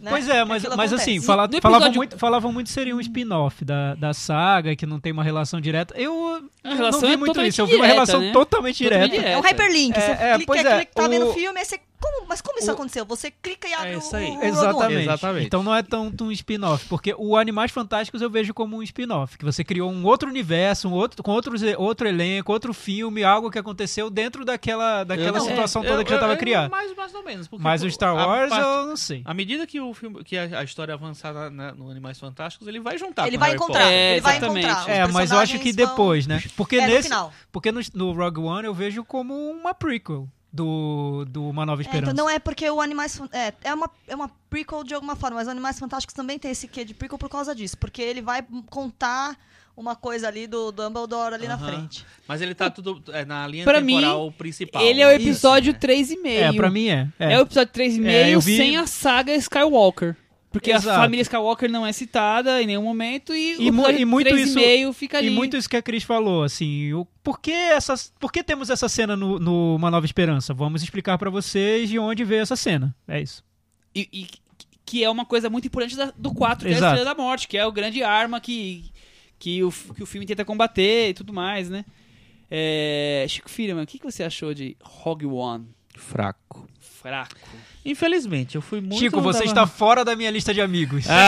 [0.00, 3.00] né, Pois é, mas, mas assim, fala- episódio- falavam, muito, falavam muito que seria um
[3.00, 5.92] spin-off da, da saga, que não tem uma relação direta.
[5.98, 8.32] Eu A não relação vi é muito isso, eu vi uma direta, relação né?
[8.32, 9.28] totalmente Totalmente direta.
[9.28, 9.98] É um hyperlink.
[9.98, 12.26] É, Você é, clica, pois é, clica, tá vendo o- o filme, aí você Como-
[12.28, 13.04] mas como isso O- aconteceu?
[13.06, 14.28] Você clica e abre É o, isso aí.
[14.30, 14.46] o One.
[14.46, 15.02] Exatamente.
[15.02, 15.46] Exatamente.
[15.46, 19.36] Então não é tanto um spin-off, porque o Animais Fantásticos eu vejo como um spin-off,
[19.36, 23.50] que você criou um outro universo, um outro, com outros, outro elenco, outro filme, algo
[23.50, 26.68] que aconteceu dentro daquela, daquela não- situação é, toda eu- que já estava criada.
[26.68, 27.48] Mais, mais ou menos.
[27.48, 29.22] porque Mas o Star Wars parte- eu não sei.
[29.24, 32.68] À medida que o filme, que a, a história avançar na- na- no Animais Fantásticos,
[32.68, 33.90] ele vai juntar Ele com vai Harry encontrar.
[33.92, 34.66] É, ele vai exatamente.
[34.66, 34.88] encontrar.
[34.90, 36.42] É, mas eu acho que personagens vão- depois, né?
[36.56, 37.32] Porque É, no nesse, final.
[37.50, 41.84] porque no, no Rogue One eu vejo como uma prequel do, do Uma Nova É,
[41.84, 42.12] Esperança.
[42.12, 43.20] então não é porque o Animais...
[43.32, 46.50] É, é uma, é uma prequel de alguma forma, mas o Animais Fantásticos também tem
[46.50, 47.76] esse quê de prequel por causa disso.
[47.78, 49.36] Porque ele vai contar
[49.76, 52.04] uma coisa ali do Dumbledore ali na frente.
[52.26, 54.82] Mas ele tá tudo é, na linha Pra mim, temporal principal.
[54.82, 55.78] Ele é o Isso, episódio né?
[55.78, 56.26] 3,5.
[56.26, 57.08] É, pra mim é.
[57.18, 60.16] É, É, o episódio 3,5 É, vi- sem a saga Skywalker.
[60.50, 60.98] Porque Exato.
[60.98, 64.92] a família Skywalker não é citada em nenhum momento e, E o e muito 3,5
[64.94, 65.26] fica ali.
[65.26, 68.70] E muito isso que a Cris falou, assim, o, por, que essas, por que temos
[68.70, 70.54] essa cena no, no Uma Nova Esperança?
[70.54, 72.96] Vamos explicar pra vocês de onde veio essa cena.
[73.06, 73.44] É isso.
[73.94, 74.26] E, e-
[74.86, 76.94] que é uma coisa muito importante da- do 4, que é a Exato.
[76.96, 78.90] Estrela da Morte, que é a grande arma que,
[79.38, 81.84] que, o, que o filme tenta combater e tudo mais, né?
[82.50, 85.68] É, Chico Firman, o que, que você achou de Rogue One?
[85.94, 86.66] Fraco.
[86.80, 87.36] Fraco.
[87.90, 88.98] Infelizmente, eu fui muito...
[88.98, 91.04] Chico, você tava- está fora da minha lista de amigos.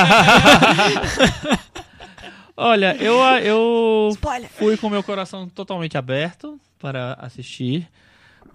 [2.56, 4.50] Olha, eu, eu Spoiler!
[4.50, 7.88] fui com meu coração totalmente aberto para assistir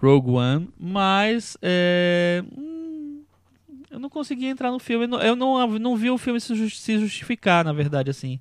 [0.01, 3.23] Rogue One, mas é, hum,
[3.89, 5.05] eu não consegui entrar no filme.
[5.25, 6.53] Eu não, não, vi o filme se
[6.99, 8.39] justificar, na verdade, assim.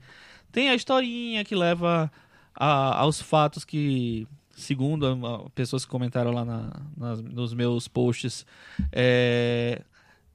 [0.53, 2.13] Tem a historinha que leva
[2.55, 7.89] a- aos fatos que, segundo a- a- pessoas que comentaram lá na- nas- nos meus
[7.89, 8.47] posts,
[8.93, 9.83] é,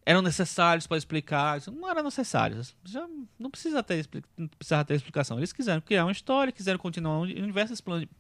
[0.06, 1.60] eram necessários para explicar.
[1.72, 2.62] Não era necessário.
[2.84, 5.38] Já não precisa ter, não precisava ter explicação.
[5.38, 7.74] Eles quiseram criar uma história, quiseram continuar o universo,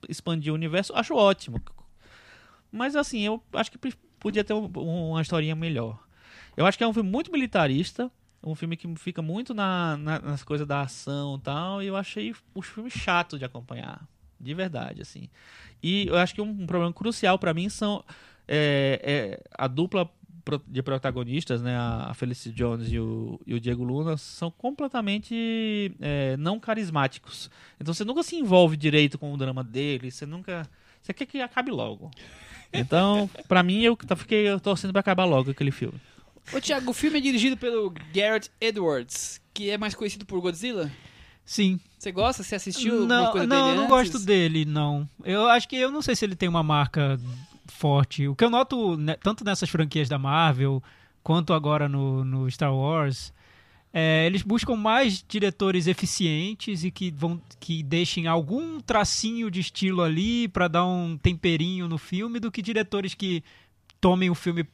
[0.07, 0.93] expandir o universo.
[0.95, 1.59] Acho ótimo.
[2.71, 3.77] Mas assim, eu acho que
[4.19, 4.67] podia ter um-
[5.09, 5.99] uma historinha melhor.
[6.55, 8.11] Eu acho que é um filme muito militarista.
[8.43, 11.83] Um filme que fica muito na, na- nas coisas da ação e tal.
[11.83, 14.07] E eu achei o filme chato de acompanhar.
[14.39, 15.29] De verdade, assim.
[15.81, 18.03] E eu acho que um, um problema crucial pra mim são
[18.47, 20.09] é, é, a dupla
[20.67, 26.35] de protagonistas, né, a Felicity Jones e o, e o Diego Luna, são completamente é,
[26.37, 27.51] não carismáticos.
[27.79, 30.67] Então você nunca se envolve direito com o drama deles, você nunca.
[31.01, 32.09] Você quer que acabe logo.
[32.73, 35.99] Então, pra mim, eu tá- fiquei torcendo pra acabar logo aquele filme.
[36.51, 40.91] Ô, Thiago, o filme é dirigido pelo Garrett Edwards, que é mais conhecido por Godzilla.
[41.49, 41.79] Sim.
[41.97, 42.43] Você gosta?
[42.43, 44.11] Você assistiu alguma Não, coisa não, dele eu não antes?
[44.11, 45.09] gosto dele, não.
[45.23, 47.19] Eu acho que eu não sei se ele tem uma marca
[47.65, 48.27] forte.
[48.27, 50.81] O que eu noto, né, tanto nessas franquias da Marvel,
[51.23, 53.33] quanto agora no, no Star Wars,
[53.91, 60.03] é, eles buscam mais diretores eficientes e que vão que deixem algum tracinho de estilo
[60.03, 63.43] ali pra dar um temperinho no filme do que diretores que
[63.99, 64.67] tomem o filme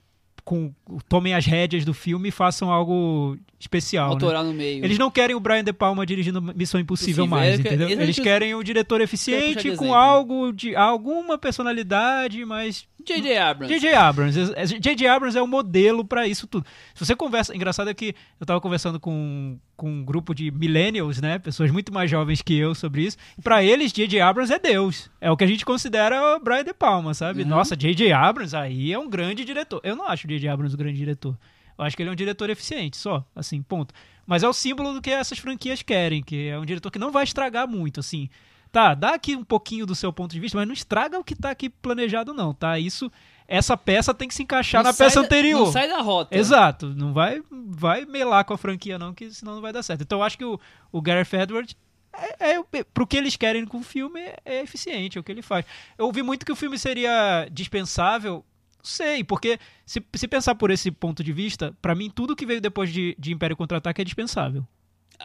[0.43, 0.73] com
[1.07, 4.43] tomem as rédeas do filme e façam algo especial, né?
[4.43, 4.83] No meio.
[4.85, 7.27] Eles não querem o Brian De Palma dirigindo Missão Impossível Possível.
[7.27, 7.89] mais, É entendeu?
[7.89, 13.37] eles- Eles querem o diretor eficiente com algo de alguma personalidade, mas J.J.
[13.37, 13.73] Abrams.
[13.73, 13.93] J.J.
[13.95, 14.35] Abrams,
[14.79, 15.07] J.J.
[15.07, 16.65] Abrams é o modelo pra isso tudo.
[16.95, 21.21] Se você conversa, engraçado é que eu tava conversando com, com um grupo de millennials,
[21.21, 23.17] né, pessoas muito mais jovens que eu sobre isso.
[23.43, 24.19] Pra eles J.J.
[24.21, 25.09] Abrams é Deus.
[25.21, 27.43] É o que a gente considera o Brian De Palma, sabe?
[27.43, 27.47] Uhum.
[27.49, 28.11] Nossa, J.J.
[28.11, 29.81] Abrams aí é um grande diretor.
[29.83, 30.47] Eu não acho o J.J.
[30.49, 31.37] Abrams um grande diretor.
[31.77, 33.93] Eu acho que ele é um diretor eficiente, só, assim, ponto.
[34.25, 37.11] Mas é o símbolo do que essas franquias querem, que é um diretor que não
[37.11, 38.29] vai estragar muito, assim.
[38.71, 41.33] Tá, dá aqui um pouquinho do seu ponto de vista, mas não estraga o que
[41.35, 42.77] tá aqui planejado, não, tá?
[42.77, 43.09] Isso,
[43.47, 45.65] essa peça tem que se encaixar Não na peça da- anterior.
[45.65, 46.35] Não sai da rota.
[46.37, 50.01] Exato, não vai, vai melar com a franquia, não, que senão não vai dar certo.
[50.01, 50.59] Então eu acho que o,
[50.91, 51.75] o Gareth Edwards,
[52.11, 55.23] é, é, é- pro que eles querem com o filme, é, é eficiente, é o
[55.23, 55.65] que ele faz.
[55.97, 58.43] Eu ouvi muito que o filme seria dispensável.
[58.85, 62.45] Não sei, porque se, se pensar por esse ponto de vista, pra mim tudo que
[62.45, 64.63] veio depois de, de Império Contra-Ataque é dispensável.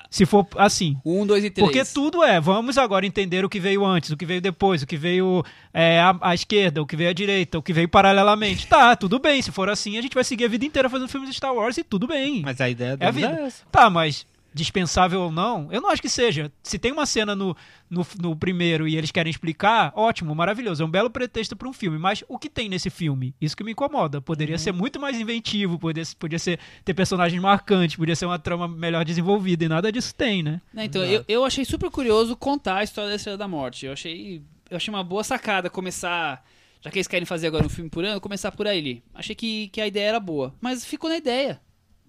[0.09, 0.97] Se for assim.
[1.05, 1.67] Um, dois e três.
[1.69, 4.87] Porque tudo é, vamos agora entender o que veio antes, o que veio depois, o
[4.87, 5.45] que veio
[5.75, 8.67] é, à, à esquerda, o que veio à direita, o que veio paralelamente.
[8.67, 11.29] Tá, tudo bem, se for assim, a gente vai seguir a vida inteira fazendo filmes
[11.29, 12.41] de Star Wars e tudo bem.
[12.43, 13.29] Mas a ideia É a vida.
[13.29, 13.65] é essa.
[13.71, 16.51] Tá, mas dispensável ou não, eu não acho que seja.
[16.63, 17.57] Se tem uma cena no,
[17.89, 20.83] no, no primeiro e eles querem explicar, ótimo, maravilhoso.
[20.83, 21.99] É um belo pretexto para um filme.
[21.99, 23.35] Mas o que tem nesse filme?
[23.41, 24.21] Isso que me incomoda.
[24.21, 28.67] Poderia ser muito mais inventivo, podia, podia ser ter personagens marcantes, podia ser uma trama
[28.67, 29.65] melhor desenvolvida.
[29.65, 30.61] E nada disso tem, né?
[30.73, 33.87] Não, então, eu, eu achei super curioso contar a história da Estrela da Morte.
[33.87, 36.45] Eu achei, eu achei uma boa sacada começar,
[36.81, 39.03] já que eles querem fazer agora um filme por ano, começar por aí.
[39.15, 40.55] Achei que, que a ideia era boa.
[40.61, 41.61] Mas ficou na ideia.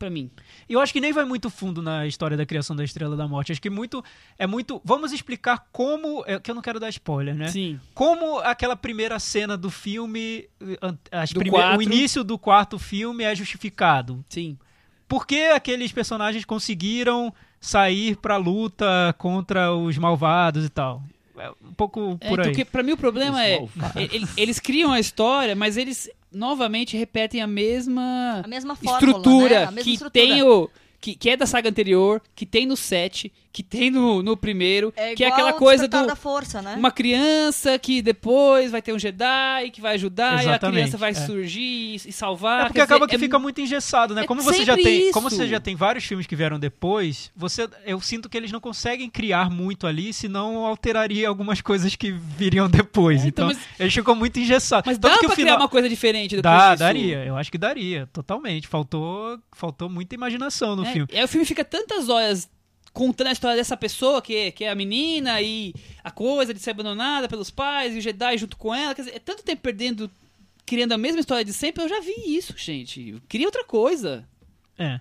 [0.01, 0.29] Pra mim.
[0.67, 3.27] E eu acho que nem vai muito fundo na história da criação da Estrela da
[3.27, 3.51] Morte.
[3.51, 4.03] Acho que muito
[4.37, 4.81] é muito.
[4.83, 6.23] Vamos explicar como.
[6.25, 7.47] É, que eu não quero dar spoiler, né?
[7.49, 7.79] Sim.
[7.93, 10.47] Como aquela primeira cena do filme,
[11.11, 14.25] as Do prime- o início do quarto filme é justificado.
[14.27, 14.57] Sim.
[15.07, 21.03] Por que aqueles personagens conseguiram sair pra luta contra os malvados e tal?
[21.37, 22.49] É um pouco É, por então, aí.
[22.51, 23.59] porque pra mim o problema Os é.
[23.59, 23.95] malvados.
[23.95, 29.59] ele- Eles criam a história, mas eles novamente repetem a mesma A mesma fórmula, estrutura
[29.59, 29.65] né?
[29.65, 30.25] A mesma que estrutura.
[30.25, 30.69] tem o.
[30.99, 34.93] Que, que é da saga anterior, que tem no 7, que tem no, no primeiro,
[34.95, 36.07] É que é aquela coisa do.
[36.07, 36.75] da força, né?
[36.77, 40.97] Uma criança que depois vai ter um Jedi que vai ajudar e a Exatamente, criança
[40.97, 41.13] vai é.
[41.13, 42.61] surgir e, salvar.
[42.61, 44.21] É porque Quer dizer, acaba que é fica muito engessado, né?
[44.23, 45.11] é Como você já tem, isso.
[45.11, 48.59] como você já tem vários filmes que vieram depois, você eu sinto que eles não
[48.59, 53.23] conseguem criar muito ali, senão alteraria algumas coisas que viriam depois.
[53.23, 54.85] É, então, então, mas- eles ficam muito engessados.
[54.87, 56.79] Mas Tanto dá que pra o criar final uma coisa diferente depois dá, disso.
[56.83, 57.25] daria.
[57.25, 58.67] Eu acho que daria, totalmente.
[58.67, 61.07] Faltou, faltou muita imaginação no É, filme.
[61.13, 62.49] Aí o filme fica tantas horas
[62.93, 65.73] contando a história dessa pessoa, que, que é a menina, e
[66.03, 68.93] a coisa de ser abandonada pelos pais, e o Jedi junto com ela.
[68.93, 70.09] Quer dizer, é tanto tempo perdendo,
[70.65, 73.21] criando a mesma história de sempre, eu já vi isso, gente.
[73.29, 74.27] Cria outra coisa.
[74.77, 74.99] É.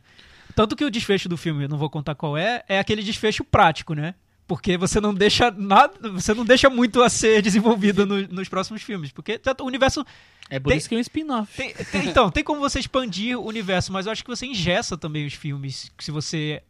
[0.54, 3.42] Tanto que o desfecho do filme, eu não vou contar qual é, é aquele desfecho
[3.44, 4.14] prático, né?
[4.46, 8.82] Porque você não deixa nada, você não deixa muito a ser desenvolvido no- nos próximos
[8.82, 10.04] filmes, porque o universo
[10.52, 11.56] É por Tem- isso que é um spin-off.
[11.56, 14.98] Tem- tem- então, tem como você expandir o universo, mas eu acho que você engessa
[14.98, 16.60] também os filmes, se você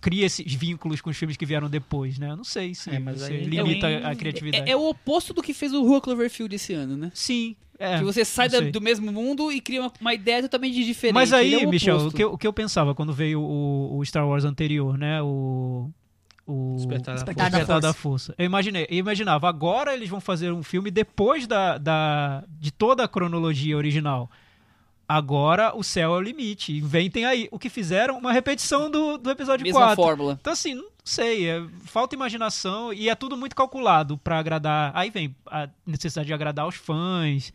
[0.00, 2.30] cria esses vínculos com os filmes que vieram depois, né?
[2.30, 4.68] Eu não sei se É, mas você aí limita também- a criatividade.
[4.68, 7.10] É, é o oposto do que fez o Rua Cloverfield esse ano, né?
[7.14, 7.98] Sim, é.
[7.98, 11.14] que você sai da- do mesmo mundo e cria uma, uma ideia totalmente diferente.
[11.14, 13.98] Mas aí, é o Michel, o que, eu, o que eu pensava quando veio o,
[13.98, 15.22] o Star Wars anterior, né?
[15.22, 15.90] O.
[16.46, 18.32] O Despertar da Despertar da Despertar da Força.
[18.32, 18.34] Força.
[18.36, 23.04] Eu imaginei, eu imaginava, agora eles vão fazer um filme depois da, da, de toda
[23.04, 24.28] a cronologia original.
[25.12, 26.72] Agora o céu é o limite.
[26.76, 27.48] Inventem aí.
[27.50, 29.96] O que fizeram, uma repetição do, do episódio Mesma 4.
[29.96, 30.38] fórmula.
[30.40, 31.48] Então, assim, não sei.
[31.48, 34.92] é- falta imaginação e é tudo muito calculado pra agradar.
[34.94, 37.52] Aí vem a necessidade de agradar os fãs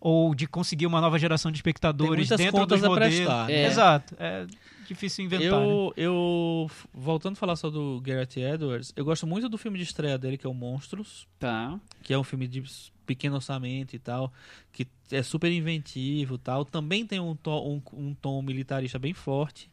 [0.00, 3.14] ou de conseguir uma nova geração de espectadores muitas dentro contas dos a modelos.
[3.14, 3.52] prestar, né?
[3.54, 3.66] É.
[3.66, 4.16] Exato.
[4.18, 4.46] É
[4.88, 5.60] difícil inventar.
[5.60, 5.64] né?
[5.66, 9.84] Eu, eu, voltando a falar só do Garrett Edwards, eu gosto muito do filme de
[9.84, 11.78] estreia dele, que é o Monstros, Tá.
[12.02, 12.62] que é um filme de
[13.06, 14.32] pequeno orçamento e tal,
[14.72, 16.64] que é super inventivo e tal.
[16.64, 19.70] Também tem um, to, um, um tom militarista bem forte,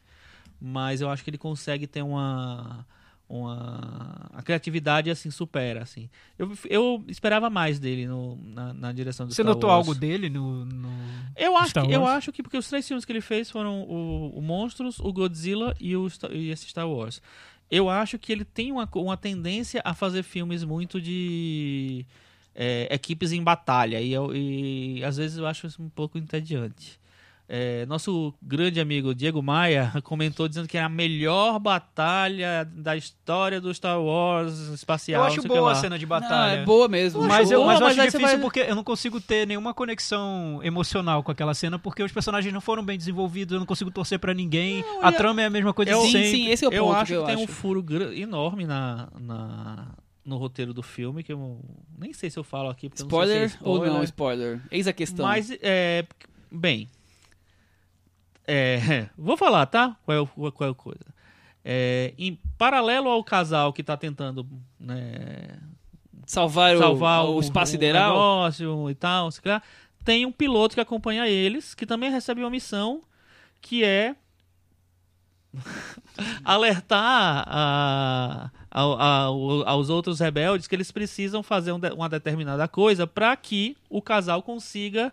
[0.60, 2.86] mas eu acho que ele consegue ter uma
[3.26, 9.26] uma a criatividade assim supera assim eu, eu esperava mais dele no, na, na direção
[9.26, 9.88] do Você Star notou Wars.
[9.88, 10.66] algo dele no.
[10.66, 10.90] no...
[11.34, 13.80] Eu acho, Star que, eu acho que porque os três filmes que ele fez foram
[13.82, 17.22] o, o Monstros, o Godzilla e, o, e esse Star Wars.
[17.70, 22.04] Eu acho que ele tem uma, uma tendência a fazer filmes muito de
[22.54, 26.98] é, equipes em batalha e, eu- e às vezes eu acho isso um pouco entediante.
[27.46, 33.60] É, nosso grande amigo Diego Maia comentou dizendo que é a melhor batalha da história
[33.60, 35.20] do Star Wars espacial.
[35.20, 36.60] Eu não acho boa a cena de Não, batalha.
[36.60, 37.22] é boa mesmo.
[37.24, 39.20] Mas eu, boa, mas eu mas acho aí você difícil vai- porque eu não consigo
[39.20, 43.58] ter nenhuma conexão emocional com aquela cena porque os personagens não foram bem desenvolvidos, eu
[43.60, 44.82] não consigo torcer pra ninguém.
[45.02, 46.30] a e a- trama é a mesma coisa eu- de sim, sempre.
[46.30, 47.44] sim, esse é o eu ponto acho que que, eu tem acho.
[47.44, 49.88] um furo enorme na, na-
[50.24, 51.60] no roteiro do filme, que eu
[51.98, 52.86] nem sei se eu falo aqui.
[52.86, 54.04] Eu não Spoiler, se é ou não, spoiler.
[54.04, 54.60] spoiler?
[54.70, 55.26] Eis a questão.
[55.26, 56.06] Mas, é,
[56.50, 56.88] bem,
[58.46, 59.96] é, vou falar, tá?
[60.04, 61.04] Qual é, o, qual é a coisa.
[61.64, 64.46] É, em paralelo ao casal que tá tentando
[64.78, 65.58] né,
[66.26, 68.10] salvar, salvar o, o espaço o sideral.
[68.12, 69.62] negócio e tal, lá,
[70.04, 73.02] tem um piloto que acompanha eles, que também recebe uma missão,
[73.62, 74.14] que é
[76.44, 83.06] alertar a- ao- ao- aos outros rebeldes que eles precisam fazer um uma determinada coisa
[83.06, 85.10] para que o casal consiga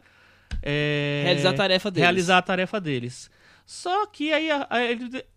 [0.61, 2.03] é, Realizar a tarefa deles.
[2.03, 3.29] realizar a tarefa deles.
[3.65, 4.67] Só que aí a-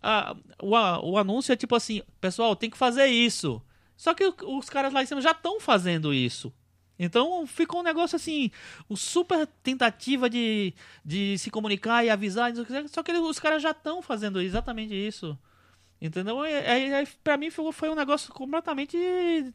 [0.02, 0.70] a- o,
[1.12, 3.62] o anúncio é tipo assim, pessoal, tem que fazer isso.
[3.96, 6.52] Só que os caras lá em cima já estão fazendo isso.
[6.98, 8.50] Então ficou um negócio assim,
[8.88, 10.72] uma super tentativa de,
[11.04, 12.52] de se comunicar e avisar,
[12.88, 15.38] só que os caras já estão fazendo exatamente isso.
[16.04, 16.44] Entendeu?
[16.44, 18.94] É, pra mim foi, foi um negócio completamente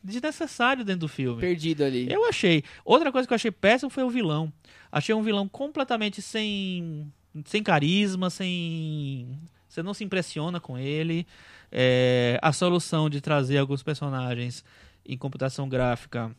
[0.04, 1.40] desnecessário dentro do filme.
[1.40, 2.12] Perdido ali.
[2.12, 2.64] Eu achei.
[2.84, 4.52] Outra coisa que eu achei péssimo foi o vilão.
[4.92, 7.06] Achei um vilão completamente sem,
[7.46, 9.40] sem carisma, sem.
[9.68, 11.28] Você não se impressiona com ele.
[11.72, 14.66] É, a solução de trazer alguns personagens
[15.06, 16.36] em computação gráfica.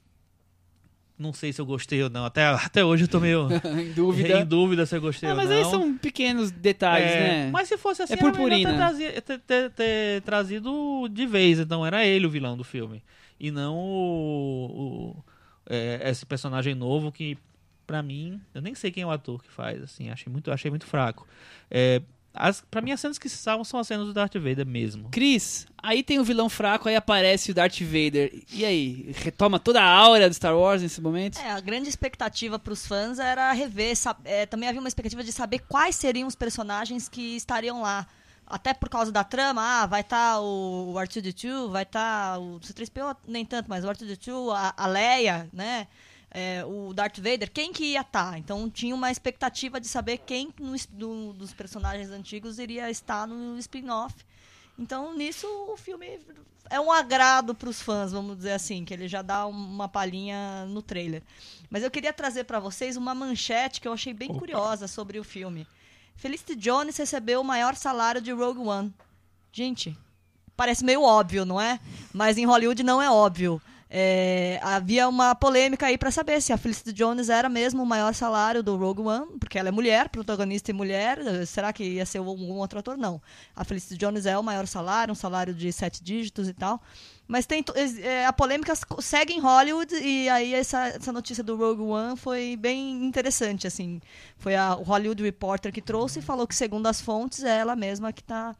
[1.20, 2.24] Não sei se eu gostei ou não.
[2.24, 3.46] Até, até hoje eu tô meio
[3.78, 4.40] em dúvida.
[4.40, 5.56] em dúvida se eu gostei Ah, ou mas não.
[5.58, 7.50] aí são pequenos detalhes, É, né?
[7.52, 11.58] Mas se fosse assim, É era ter, ter- ter- ter trazido de vez.
[11.60, 13.02] Então era ele o vilão do filme.
[13.38, 15.24] E não o, o-
[15.68, 17.36] é, esse personagem novo que,
[17.86, 19.82] pra mim, eu nem sei quem é o ator que faz.
[19.82, 21.26] Assim, achei muito, achei muito fraco.
[21.70, 22.00] É,
[22.32, 25.08] As, pra mim, as cenas que se salvam são as cenas do Darth Vader mesmo.
[25.10, 28.42] Cris, aí tem o vilão fraco, aí aparece o Darth Vader.
[28.52, 31.38] E aí, retoma toda a aura do Star Wars nesse momento?
[31.40, 33.96] É, a grande expectativa para os fãs era rever.
[33.96, 38.06] sab- é, também havia uma expectativa de saber quais seriam os personagens que estariam lá.
[38.46, 43.44] Até por causa da trama, ah, vai estar o R2D2, vai estar o C3PO, nem
[43.44, 45.86] tanto, mas o R2D2, a, a Leia, né?
[46.30, 48.38] É, o Darth Vader, quem que ia estar?
[48.38, 53.58] Então tinha uma expectativa de saber quem no do- dos personagens antigos iria estar no
[53.58, 54.14] spin-off.
[54.78, 56.20] Então nisso o filme
[56.70, 60.64] é um agrado para os fãs, vamos dizer assim, que ele já dá uma palhinha
[60.66, 61.22] no trailer.
[61.68, 65.24] Mas eu queria trazer para vocês uma manchete que eu achei bem curiosa sobre o
[65.24, 65.66] filme.
[66.16, 68.94] Felicity Jones recebeu o maior salário de Rogue One.
[69.52, 69.96] Gente,
[70.56, 71.80] parece meio óbvio, não é?
[72.12, 73.60] Mas em Hollywood não é óbvio.
[73.92, 78.14] É, havia uma polêmica aí para saber se a Felicity Jones era mesmo o maior
[78.14, 81.18] salário do Rogue One, porque ela é mulher, protagonista e mulher.
[81.44, 82.96] Será que ia ser algum outro ator?
[82.96, 83.20] Não.
[83.56, 86.80] A Felicity Jones é o maior salário, um salário de sete dígitos e tal.
[87.26, 87.64] Mas tem
[88.02, 92.56] é, a polêmica segue em Hollywood e aí essa, essa notícia do Rogue One foi
[92.56, 94.00] bem interessante, assim.
[94.38, 97.74] Foi a, o Hollywood Reporter que trouxe e falou que, segundo as fontes, é ela
[97.74, 98.54] mesma que tá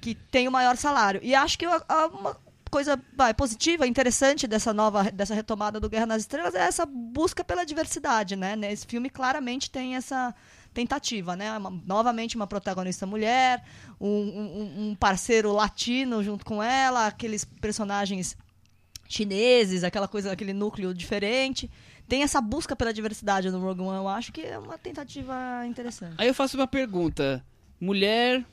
[0.00, 1.20] que tem o maior salário.
[1.22, 2.36] E acho que uma
[2.68, 7.42] coisa vai, positiva, interessante dessa nova dessa retomada do Guerra nas Estrelas é essa busca
[7.44, 8.56] pela diversidade, né?
[8.70, 10.34] Esse filme claramente tem essa
[10.74, 11.56] tentativa, né?
[11.56, 13.64] Uma- novamente uma protagonista mulher,
[14.00, 18.36] um, um- um parceiro latino junto com ela, aqueles personagens
[19.08, 21.70] chineses, aquela coisa, aquele núcleo diferente.
[22.06, 25.34] Tem essa busca pela diversidade no Rogue One, eu acho que é uma tentativa
[25.66, 26.14] interessante.
[26.18, 27.44] Aí eu faço uma pergunta.
[27.80, 28.44] Mulher.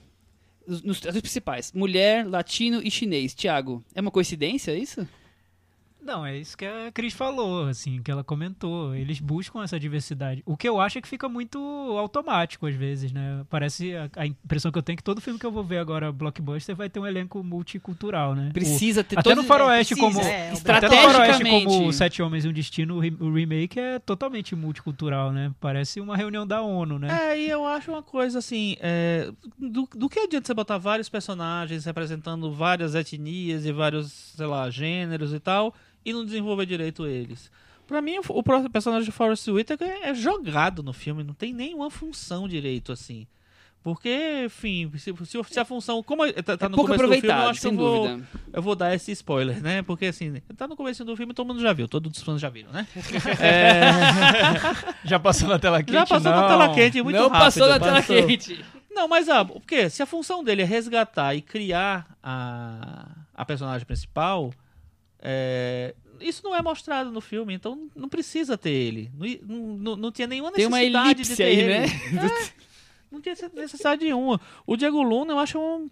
[0.68, 1.72] Nos, os principais.
[1.74, 3.34] Mulher, latino e chinês.
[3.34, 5.08] Tiago, é uma coincidência isso?
[6.06, 8.94] Não, é isso que a Cris falou, assim, que ela comentou.
[8.96, 10.44] Eles buscam essa diversidade.
[10.46, 11.58] O que eu acho é que fica muito
[11.98, 13.44] automático às vezes, né?
[13.50, 15.80] Parece a, a impressão que eu tenho é que todo filme que eu vou ver
[15.80, 18.52] agora, blockbuster, vai ter um elenco multicultural, né?
[18.54, 20.20] Precisa ter O, até todo- no Faroeste é, precisa.
[20.20, 21.92] como É, até no Faroeste como.
[21.94, 25.52] Sete Homens e um Destino, o remake é totalmente multicultural, né?
[25.60, 27.32] Parece uma reunião da ONU, né?
[27.32, 31.10] É, e eu acho uma coisa assim, é, do, do que adianta você botar vários
[31.10, 35.74] personagens representando várias etnias e vários, sei lá, gêneros e tal,
[36.06, 37.52] e não desenvolver direito eles?
[37.88, 42.48] Pra mim, o, personagem de Forrest Whitaker é jogado no filme, não tem nenhuma função
[42.48, 43.28] direito, assim.
[43.84, 45.14] Porque, enfim, se,
[45.48, 46.02] se- a função.
[46.02, 48.28] Como tá, tá É no começo do filme, eu acho que eu vou, dúvida.
[48.52, 49.84] eu vou dar esse spoiler, né?
[49.84, 52.50] Porque, assim, tá no começo do filme todo mundo já viu, todos os fãs já
[52.50, 52.88] viram, né?
[55.06, 55.94] Já passou na tela quente?
[55.94, 56.42] já passou não.
[56.42, 57.40] na tela quente muito não rápido.
[57.46, 58.16] passou na tela passou.
[58.26, 58.66] quente.
[58.92, 63.86] Não, mas ah, porque se a função dele é resgatar e criar a, a personagem
[63.86, 64.52] principal,
[65.20, 69.12] é, isso não é mostrado no filme, então não precisa ter ele.
[69.44, 71.68] Não, não, não tinha nenhuma Tem necessidade uma de ter aí, ele.
[71.74, 71.86] né?
[71.86, 72.52] É,
[73.12, 74.40] não tinha necessidade nenhuma.
[74.66, 75.90] O Diego Luna, eu acho um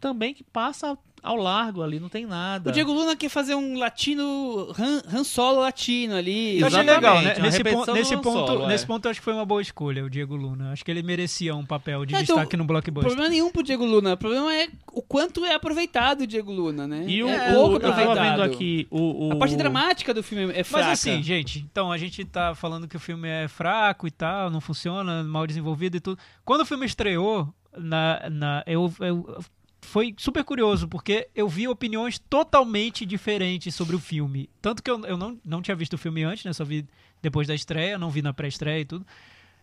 [0.00, 2.68] também que passa ao largo ali, não tem nada.
[2.68, 6.60] O Diego Luna quer fazer um latino, Han, Han Solo latino ali.
[6.60, 7.34] Eu achei legal, né?
[7.40, 8.68] Nesse, ponto, nesse, ponto, Solo, é.
[8.68, 10.72] nesse ponto eu acho que foi uma boa escolha, o Diego Luna.
[10.72, 13.08] Acho que ele merecia um papel de Não, então, destaque no blockbuster.
[13.10, 14.12] Problema nenhum pro Diego Luna.
[14.12, 17.06] O problema é o quanto é aproveitado o Diego Luna, né?
[17.08, 18.30] E o, é o- pouco eu tava aproveitado.
[18.30, 20.88] vendo aqui o, o- A parte dramática do filme é fraca.
[20.88, 24.50] Mas assim, gente, então a gente tá falando que o filme é fraco e tal,
[24.50, 26.18] não funciona, mal desenvolvido e tudo.
[26.44, 29.38] Quando o filme estreou, na, na, eu, eu-
[29.84, 34.48] foi super curioso, porque eu vi opiniões totalmente diferentes sobre o filme.
[34.60, 36.52] Tanto que eu, eu não, não tinha visto o filme antes, né?
[36.52, 36.86] Só vi
[37.22, 39.06] depois da estreia, não vi na pré-estreia e tudo.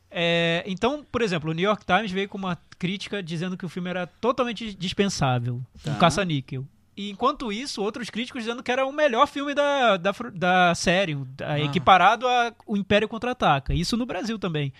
[0.10, 3.70] É, então, por exemplo, o New York Times veio com uma crítica dizendo que o
[3.70, 5.96] filme era totalmente dispensável, um Tá.
[5.96, 6.66] caça-níquel.
[6.98, 11.16] E enquanto isso, outros críticos dizendo que era o melhor filme da, da, da série,
[11.16, 13.74] da- equiparado a O Império Contra-Ataca.
[13.74, 14.74] Isso no Brasil também.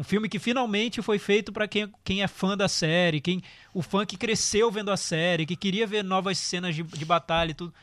[0.00, 3.42] Um filme que finalmente foi feito para quem, quem é fã da série, quem
[3.74, 7.50] o fã que cresceu vendo a série, que queria ver novas cenas de, de batalha
[7.50, 7.74] e tudo.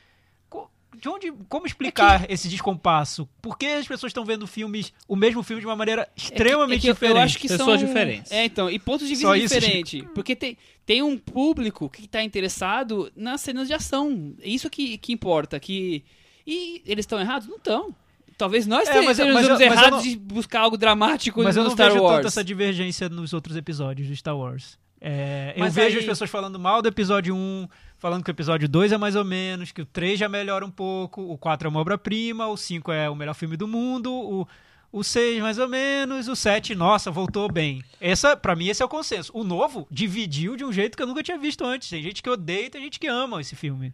[0.99, 3.29] De onde, como explicar esse descompasso?
[3.39, 6.81] Por que as pessoas estão vendo filmes, o mesmo filme de uma maneira extremamente É
[6.81, 7.17] que eu- diferente?
[7.17, 7.87] Eu acho que Pessoas são...
[7.87, 8.31] diferentes.
[8.31, 10.03] É, então, e pontos de Só vista isso, diferentes.
[10.15, 14.33] Porque tem, tem um público que tá interessado nas cenas de ação.
[14.41, 15.59] É isso que, que importa.
[15.59, 16.03] Que...
[16.47, 17.47] E eles estão errados?
[17.47, 17.93] Não estão.
[18.37, 21.41] Talvez nós É, tenhamos mas- mas eu- mas eu errados não- de buscar algo dramático
[21.43, 22.15] Mas eu no não Star vejo Wars.
[22.17, 24.77] tanto essa divergência nos outros episódios do Star Wars.
[25.01, 28.33] É, eu Mas vejo aí- as pessoas falando mal do episódio 1, falando que o
[28.33, 31.67] episódio 2 é mais ou menos, que o 3 já melhora um pouco, o 4
[31.67, 34.47] é uma obra-prima, o 5 é o melhor filme do mundo, o,
[34.91, 37.83] o 6 mais ou menos, o 7, nossa, voltou bem.
[38.01, 39.31] Essa, para mim, esse é o consenso.
[39.35, 41.89] O novo dividiu de um jeito que eu nunca tinha visto antes.
[41.89, 43.93] Tem gente que odeia e tem gente que ama esse filme.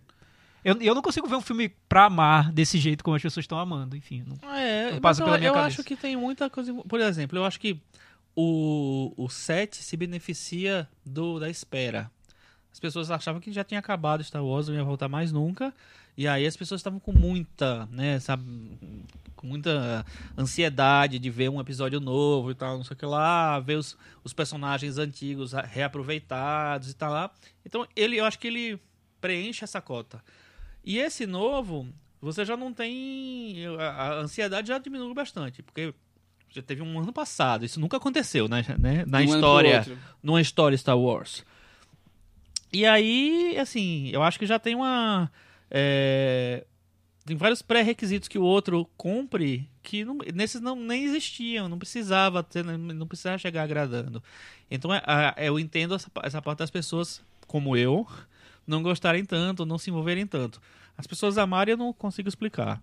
[0.64, 3.60] Eu, eu não consigo ver um filme pra amar desse jeito como as pessoas estão
[3.60, 3.96] amando.
[3.98, 5.68] Enfim, não, É, Não mas passa eu, pela minha eu cabeça.
[5.82, 6.74] acho que tem muita coisa.
[6.74, 7.80] Por exemplo, eu acho que
[8.36, 12.10] o, o set se beneficia do, da espera.
[12.72, 15.74] As pessoas achavam que já tinha acabado Star Wars, não ia voltar mais nunca.
[16.18, 18.44] E aí as pessoas estavam com muita, né, sabe,
[19.36, 20.06] com muita
[20.38, 23.98] ansiedade de ver um episódio novo e tal, não sei o que lá, ver os,
[24.24, 27.32] os personagens antigos reaproveitados e tal lá.
[27.66, 28.80] Então ele, eu acho que ele
[29.20, 30.24] preenche essa cota.
[30.84, 31.88] E esse novo,
[32.22, 33.66] você já não tem.
[33.80, 35.94] A, a ansiedade já diminui bastante, porque
[36.50, 39.86] já teve um ano passado, isso nunca aconteceu né, né, na um história,
[40.22, 41.44] numa história Star Wars.
[42.72, 45.32] E aí, assim, eu acho que já tem uma.
[45.70, 46.66] é,
[47.26, 52.44] tem vários pré-requisitos que o outro cumpre que não, nesses não nem existiam, não precisava
[52.44, 54.22] ter, não não precisava chegar agradando.
[54.70, 58.08] Então é, a- eu entendo essa, essa parte das pessoas, como eu,
[58.66, 60.62] não gostarem tanto, não se envolverem tanto.
[60.98, 62.82] As pessoas amarem eu não consigo explicar.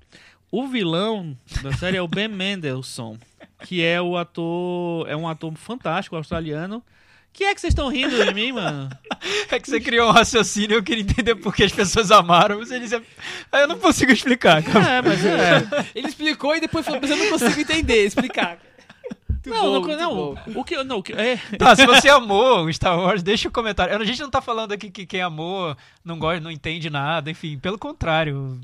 [0.51, 3.17] O vilão da série é o Ben Mendelsohn,
[3.65, 6.83] que é o ator, é um ator fantástico australiano.
[7.33, 8.91] Que é que vocês estão rindo de mim, mano?
[9.49, 12.79] É que você criou um raciocínio, eu queria entender por que as pessoas amaram, você
[12.81, 13.01] dizia.
[13.53, 14.89] Aí eu não consigo explicar, cara.
[14.95, 15.87] É, mas é.
[15.95, 18.59] Ele explicou e depois falou, mas eu não consigo entender, explicar.
[19.45, 20.15] Muito Não, bom, não, muito não,
[20.55, 20.61] bom.
[20.61, 23.53] o que não, o que, é, Tá, se você amou o Star Wars, deixa o
[23.53, 23.97] comentário.
[23.97, 25.75] A gente não tá falando aqui que quem amou
[26.05, 28.61] não gosta, não entende nada, enfim, pelo contrário.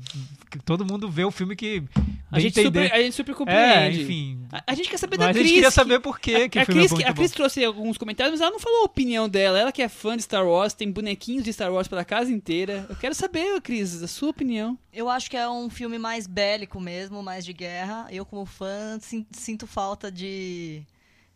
[0.51, 1.83] que Todo mundo vê o filme que.
[2.31, 4.01] A gente, super, a gente super É, compreende.
[4.01, 4.39] enfim.
[4.51, 5.45] A, a gente quer saber da Mas a Cris.
[5.47, 7.31] gente queria que- saber por quê que a o filme Cris, é muito a Cris
[7.31, 7.35] bom.
[7.37, 9.57] trouxe alguns comentários, mas ela não falou a opinião dela.
[9.59, 12.85] Ela que é fã de Star Wars, tem bonequinhos de Star Wars pela casa inteira.
[12.89, 14.77] Eu quero saber, Cris, a sua opinião.
[14.93, 18.07] Eu acho que é um filme mais bélico mesmo, mais de guerra.
[18.11, 20.76] Eu, como fã, sin- sinto falta de.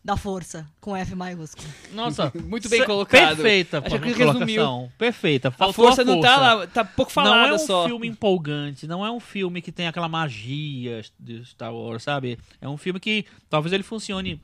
[0.04, 1.68] Da força, com F maiúsculo.
[1.92, 3.36] nossa, Muito bem colocado.
[3.36, 4.32] Perfeita, Acho pô, que colocação.
[4.46, 4.92] resumiu.
[4.98, 5.48] Perfeita.
[5.48, 6.54] A Faltou força não tá força.
[6.54, 7.86] lá, tá pouco Não falada é um só.
[7.86, 12.38] filme empolgante, não é um filme que tem aquela magia de Star Wars, sabe?
[12.60, 14.40] É um filme que talvez ele funcione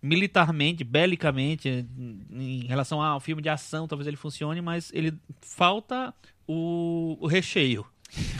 [0.00, 1.86] militarmente, belicamente,
[2.32, 6.12] em relação ao filme de ação, talvez ele funcione, mas ele falta
[6.48, 7.86] o, o recheio.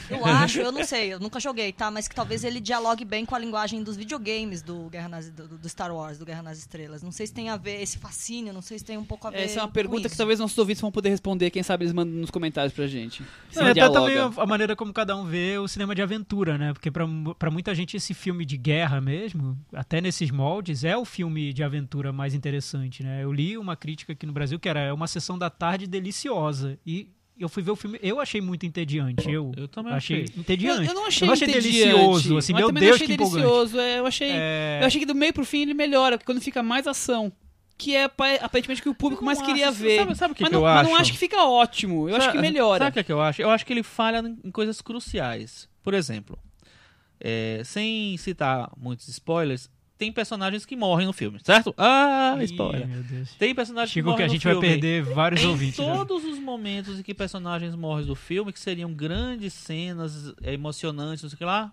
[0.09, 1.89] Eu acho, eu não sei, eu nunca joguei, tá?
[1.89, 5.57] Mas que talvez ele dialogue bem com a linguagem dos videogames do, Guerra nas, do,
[5.57, 7.01] do Star Wars, do Guerra nas Estrelas.
[7.01, 9.31] Não sei se tem a ver esse fascínio, não sei se tem um pouco a
[9.31, 9.41] ver.
[9.41, 11.49] Essa é uma pergunta que talvez nossos ouvintes vão poder responder.
[11.49, 13.23] Quem sabe eles mandam nos comentários pra gente.
[13.55, 16.57] Não, e até também a, a maneira como cada um vê o cinema de aventura,
[16.57, 16.73] né?
[16.73, 17.05] Porque pra
[17.37, 21.63] pra muita gente esse filme de guerra mesmo, até nesses moldes, é o filme de
[21.63, 23.23] aventura mais interessante, né?
[23.23, 26.77] Eu li uma crítica aqui no Brasil que era "É uma sessão da tarde deliciosa
[26.85, 27.09] e
[27.43, 29.29] eu fui ver o filme, eu achei muito entediante.
[29.29, 30.35] Eu, Eu também achei achei.
[30.39, 30.81] entediante.
[30.81, 33.07] Eu, eu não achei, Eu não achei delicioso, assim, mas meu também Deus, não achei
[33.07, 33.79] que delicioso.
[33.79, 36.41] é, eu achei, É, eu achei que do meio pro fim ele melhora, porque quando
[36.41, 37.31] fica mais ação,
[37.77, 39.99] que é pa- aparentemente o que o público mais não queria acho- ver.
[39.99, 41.01] sabe- sabe o que mas, que não, eu mas não acho?
[41.01, 42.07] acho que fica ótimo.
[42.07, 42.85] Eu acho que Sabe- melhora.
[42.85, 43.41] Sabe o que, é que eu acho?
[43.41, 45.67] Eu acho que ele falha em coisas cruciais.
[45.83, 46.37] Por exemplo,
[47.19, 51.73] é, sem citar muitos spoilers, tem personagens que morrem no filme, certo?
[51.77, 52.87] Ah, ih, spoiler.
[52.87, 53.33] meu Deus.
[53.35, 54.67] Tem personagens Chico, que que morrem a no gente vai filme.
[54.67, 55.77] perder vários em ouvintes.
[55.79, 55.85] né?
[55.85, 61.29] todos os momentos em que personagens morrem do filme, que seriam grandes cenas emocionantes, não
[61.29, 61.71] sei o que lá,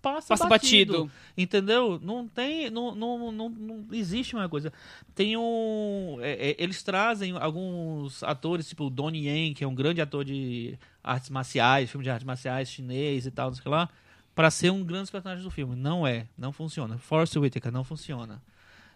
[0.00, 0.92] passa, Passa batido.
[1.06, 1.10] batido.
[1.36, 1.98] Entendeu?
[2.02, 2.68] Não tem.
[2.70, 4.72] Não, não, não, não existe uma coisa.
[5.14, 6.18] Tem um.
[6.20, 10.24] é, é, eles trazem alguns atores, tipo o Donnie Yen, que é um grande ator
[10.24, 13.88] de artes marciais, filme de artes marciais chinês e tal, não sei o que lá,
[14.34, 15.76] pra ser um grande personagem do filme.
[15.76, 16.26] Não é.
[16.36, 16.98] Não funciona.
[16.98, 18.42] Forrest Whitaker não funciona.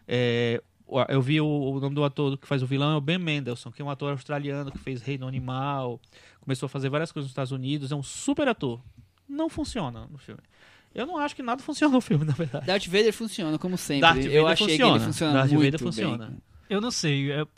[0.09, 0.63] É,
[1.09, 3.73] eu vi o, o nome do ator que faz o vilão é o Ben Mendelsohn,
[3.73, 6.01] que é um ator australiano que fez Reino Animal,
[6.41, 8.81] começou a fazer várias coisas nos Estados Unidos, é um super ator.
[9.29, 10.41] Não funciona no filme.
[10.95, 12.67] Eu não acho que nada funciona no filme, na verdade.
[12.67, 14.03] Darth Vader funciona, como sempre.
[14.03, 14.93] Darth eu Vader achei funciona.
[14.93, 15.81] que ele funciona Darth muito Vader
[16.19, 16.39] bem.
[16.69, 17.49] Eu não sei, eu,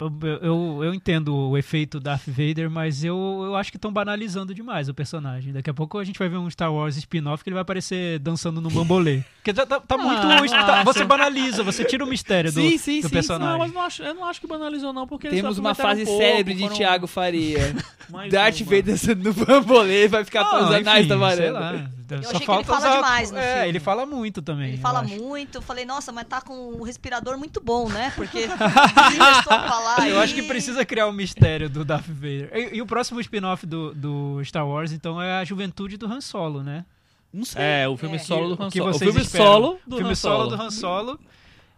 [0.42, 4.88] eu, eu entendo o efeito Darth Vader, mas eu, eu acho que estão banalizando demais
[4.88, 5.52] o personagem.
[5.52, 8.18] Daqui a pouco a gente vai ver um Star Wars spin-off que ele vai aparecer
[8.18, 9.22] dançando no bambolê.
[9.52, 10.22] Porque tá, tá- tá muito.
[10.26, 13.52] não tá- você banaliza, você tira o mistério do, Sim, sim, do sim, personagem.
[13.52, 16.02] Não, mas não acho, eu não acho que banalizou, não, porque Temos só uma fase
[16.02, 17.74] um pouco, célebre de foram Thiago Faria.
[18.30, 18.60] Darth.
[18.62, 21.60] Vader dançando no bambolê vai ficar Não, pelos anais da sei varanda.
[21.60, 21.72] lá.
[22.10, 23.68] Eu Só achei que falta ele fala usar- demais no É, filme.
[23.68, 24.68] ele fala muito também.
[24.70, 25.14] Ele fala acho.
[25.22, 28.10] muito, eu falei, nossa, mas tá com o respirador muito bom, né?
[28.16, 30.08] Porque começou a falar.
[30.08, 32.50] Eu acho que e- precisa criar um mistério do Darth Vader.
[32.54, 36.20] E, e o próximo spin-off do, do Star Wars, então, é a juventude do Han
[36.22, 36.84] Solo, né?
[37.32, 37.62] Não sei.
[37.62, 38.18] É, o filme É.
[38.18, 38.90] solo do Han que Solo.
[38.90, 39.46] O filme esperam?
[39.46, 40.56] solo do filme Han solo Solo.
[40.56, 41.20] do Han Solo.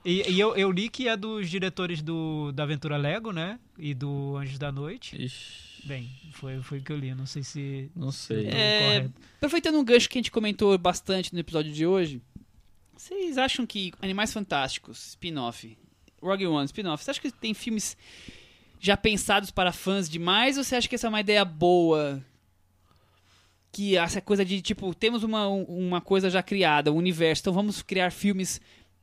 [0.05, 3.59] E, e eu, eu li que é dos diretores do, da Aventura Lego, né?
[3.79, 5.21] E do Anjos da Noite.
[5.23, 7.15] Ixi, Bem, foi, foi o que eu li.
[7.15, 7.91] Não sei se.
[7.95, 8.43] não sei.
[8.43, 9.13] se É, correto.
[9.37, 12.23] Aproveitando um gancho que a gente comentou bastante no episódio de hoje,
[12.97, 15.77] vocês acham que Animais Fantásticos, spin-off,
[16.23, 17.97] Rogue One, spin-off, você acha que tem filmes
[18.79, 22.23] já pensados para fãs demais ou você acha que essa é uma ideia boa?
[23.73, 27.83] Que essa coisa de, tipo, temos uma, uma coisa já criada, um universo, então vamos
[27.83, 28.61] criar filmes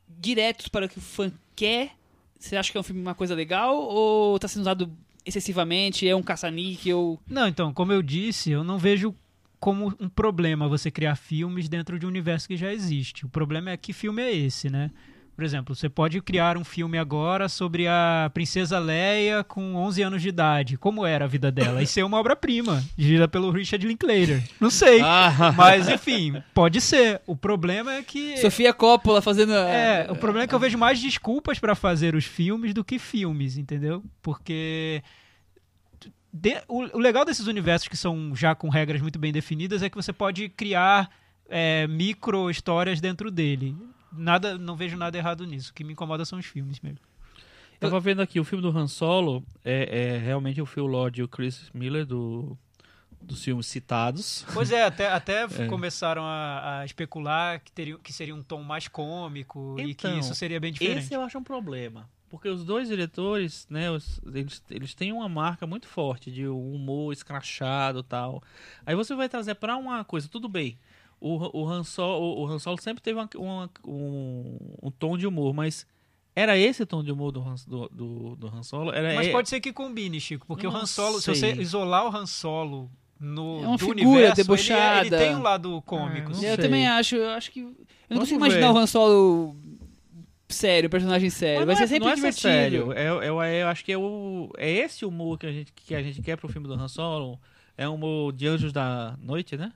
[0.07, 1.91] diretos para o que o fã quer
[2.39, 4.91] Você acha que é um filme uma coisa legal ou tá sendo usado
[5.25, 6.07] excessivamente?
[6.07, 7.19] É um caça-níquel?
[7.27, 9.15] Não, então, como eu disse, eu não vejo
[9.59, 13.25] como um problema você criar filmes dentro de um universo que já existe.
[13.25, 14.91] O problema é que filme é esse, né?
[15.37, 20.21] Por exemplo, você pode criar um filme agora sobre a princesa Leia com 11 anos
[20.23, 20.77] de idade.
[20.79, 21.79] Como era a vida dela?
[21.83, 24.43] E ser uma obra-prima, dirigida pelo Richard Linklater.
[24.59, 24.99] Não sei.
[24.99, 25.53] Ah.
[25.55, 27.21] Mas, enfim, pode ser.
[27.27, 28.35] O problema é que...
[28.37, 29.53] Sofia Coppola fazendo.
[29.53, 32.97] É, o problema é que eu vejo mais desculpas pra fazer os filmes do que
[32.97, 34.03] filmes, entendeu?
[34.23, 35.03] Porque
[36.33, 39.89] de- o, o legal desses universos que são já com regras muito bem definidas é
[39.89, 41.11] que você pode criar
[41.47, 43.75] é, micro histórias dentro dele.
[44.11, 45.71] Nada, não vejo nada errado nisso.
[45.71, 46.99] O que me incomoda são os filmes mesmo.
[47.79, 51.23] Tava vendo aqui, o filme do Han Solo é, é realmente o Phil Lord e
[51.23, 52.57] o Chris Miller do,
[53.21, 54.43] dos filmes citados.
[54.51, 58.87] Pois é, até, até começaram a, a especular que, teria, que seria um tom mais
[58.87, 60.99] cômico e que Então, isso seria bem diferente.
[60.99, 62.09] Esse eu acho um problema.
[62.29, 66.73] Porque os dois diretores, né, os- eles, eles têm uma marca muito forte de um
[66.73, 68.41] humor escrachado e tal.
[68.85, 70.77] Aí você vai trazer pra uma coisa, tudo bem.
[71.19, 75.25] O, o, Han, Solo, o Han Solo sempre teve uma- uma- um, um tom de
[75.25, 75.85] humor, mas
[76.35, 78.91] era esse tom de humor do Han, do, do, do Han Solo?
[78.93, 81.55] Era, Mas é- pode ser que combine, Chico, porque o Han Solo, se sei.
[81.55, 85.07] você isolar o Han Solo no É uma do figura universo, debochada.
[85.07, 86.29] Ele, ele tem um lado cômico.
[86.29, 86.45] não sim.
[86.45, 86.63] Eu sei.
[86.63, 87.15] também acho.
[87.15, 87.61] Eu acho que.
[87.61, 87.75] Eu não
[88.09, 88.77] Vamos consigo imaginar ver.
[88.77, 89.55] o Han Solo
[90.47, 91.65] sério, personagem sério.
[91.65, 92.41] Mas Vai não ser é- sempre não é divertido.
[92.41, 92.93] sério.
[92.93, 93.25] É, é,
[93.57, 96.21] é- eu acho que é, o, é esse humor que a, gente, que a gente
[96.21, 97.39] quer pro filme do Han Solo.
[97.75, 99.71] É um humor de Anjos da Noite, né?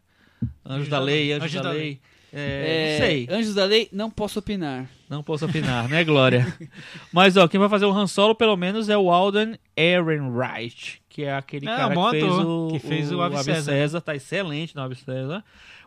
[0.65, 1.99] Anjos da Lei, Anjos, da, Lei.
[2.33, 2.39] É,
[2.97, 4.89] É, não sei, Anjos da Lei, não posso opinar.
[5.09, 6.47] não posso opinar, né, Glória?
[7.11, 11.23] Mas, ó, quem vai fazer o Han Solo, pelo menos, é o Alden Ehrenreich, que
[11.23, 13.99] é aquele Ah, cara que fez o, que fez o Ave César.
[14.01, 15.43] tá excelente no Ave César.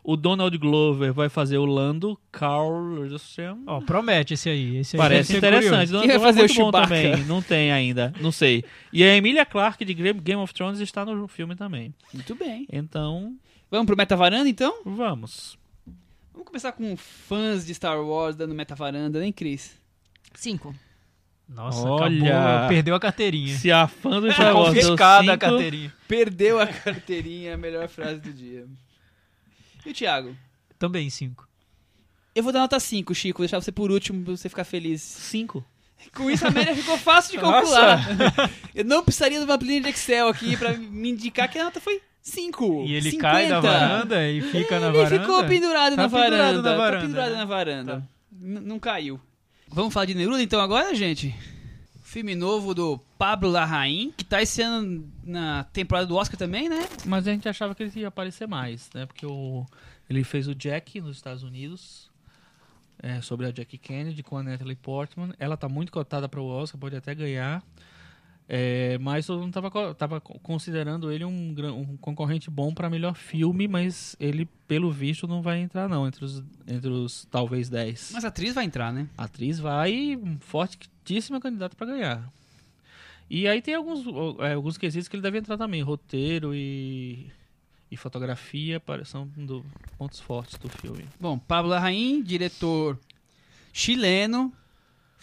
[0.06, 3.56] O Donald Glover vai fazer o Lando Calrissian.
[3.66, 4.76] Ó, promete esse aí.
[4.76, 5.90] Esse aí Parece interessante.
[5.92, 6.86] Quem vai é fazer o muito bom Chewbacca?
[6.88, 7.24] também.
[7.24, 8.12] Não tem ainda.
[8.20, 8.62] Não sei.
[8.92, 11.94] E a Emilia Clarke de Game of Thrones está no filme também.
[12.12, 12.66] Muito bem.
[12.70, 13.34] Então,
[13.74, 14.82] Vamos pro Meta Varanda, então?
[14.84, 15.58] vamos.
[16.32, 19.74] Vamos começar com fãs de Star Wars dando Meta Varanda, hein, Cris?
[20.32, 20.72] Cinco.
[21.48, 22.38] Nossa, Olha.
[22.38, 23.56] acabou, perdeu a carteirinha.
[23.56, 25.92] Se a fã do Star Wars deu Confiscada a cinco, carteirinha.
[26.06, 28.64] Perdeu a carteirinha, a melhor frase do dia.
[29.84, 30.36] E o Thiago?
[30.78, 31.48] Também cinco.
[32.32, 33.38] Eu vou dar nota 5, Chico.
[33.38, 35.02] Vou deixar você por último pra você ficar feliz.
[35.02, 35.64] cinco.
[36.14, 38.06] Com isso a média ficou fácil de calcular.
[38.72, 41.80] Eu não precisaria de uma planilha de Excel aqui pra me indicar que a nota
[41.80, 42.84] foi 5.
[42.86, 45.20] E ele cai da varanda e fica na Ele varanda.
[45.20, 46.62] ficou pendurado, Tá na, pendurado varanda.
[46.62, 47.36] na Tá varanda, pendurado né?
[47.36, 48.00] na varanda.
[48.00, 48.02] Tá.
[48.32, 49.20] Não caiu.
[49.68, 51.34] Vamos falar de Neruda então agora, gente?
[52.02, 56.88] Filme novo do Pablo Larraín, que tá esse ano na temporada do Oscar também, né?
[57.04, 59.04] Mas a gente achava que ele ia aparecer mais, né?
[59.04, 59.66] Porque o,
[60.08, 62.10] ele fez o Jack nos Estados Unidos.
[63.02, 65.34] é, sobre a Jackie Kennedy com a Natalie Portman.
[65.38, 67.62] Ela tá muito cotada para o Oscar, pode até ganhar.
[68.46, 73.14] É, mas todo mundo tava, tava co- considerando ele um, um concorrente bom para melhor
[73.14, 78.10] filme, mas ele, pelo visto, não vai entrar não, entre os, entre os talvez 10.
[78.12, 79.08] Mas a atriz vai entrar, né?
[79.16, 82.32] A atriz vai fortíssima candidata para ganhar.
[83.30, 84.04] E aí tem alguns,
[84.40, 85.80] é, alguns quesitos que ele deve entrar também.
[85.80, 87.26] Roteiro e,
[87.90, 89.64] e fotografia são do,
[89.96, 91.06] pontos fortes do filme.
[91.18, 92.98] Bom, Pablo Larraín, diretor
[93.72, 94.52] chileno.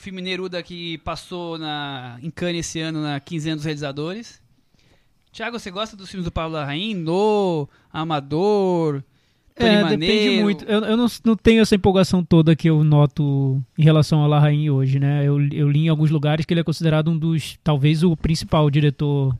[0.01, 4.41] Filme Neruda que passou na, em Cannes esse ano na quinzena dos realizadores.
[5.31, 6.95] Tiago, você gosta dos filmes do Pablo Larraín?
[6.95, 9.01] No, Amador,
[9.55, 10.65] É, depende muito.
[10.65, 14.69] Eu, eu não, não tenho essa empolgação toda que eu noto em relação ao Larraín
[14.69, 15.25] hoje, né?
[15.25, 18.69] Eu, eu li em alguns lugares que ele é considerado um dos, talvez o principal
[18.69, 19.35] diretor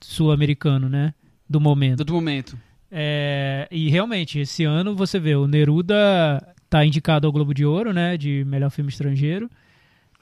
[0.00, 1.14] sul-americano, né?
[1.48, 2.04] Do momento.
[2.04, 2.58] Do momento.
[2.90, 7.92] É, e realmente, esse ano você vê, o Neruda tá indicado ao Globo de Ouro,
[7.92, 8.16] né?
[8.16, 9.50] De melhor filme estrangeiro.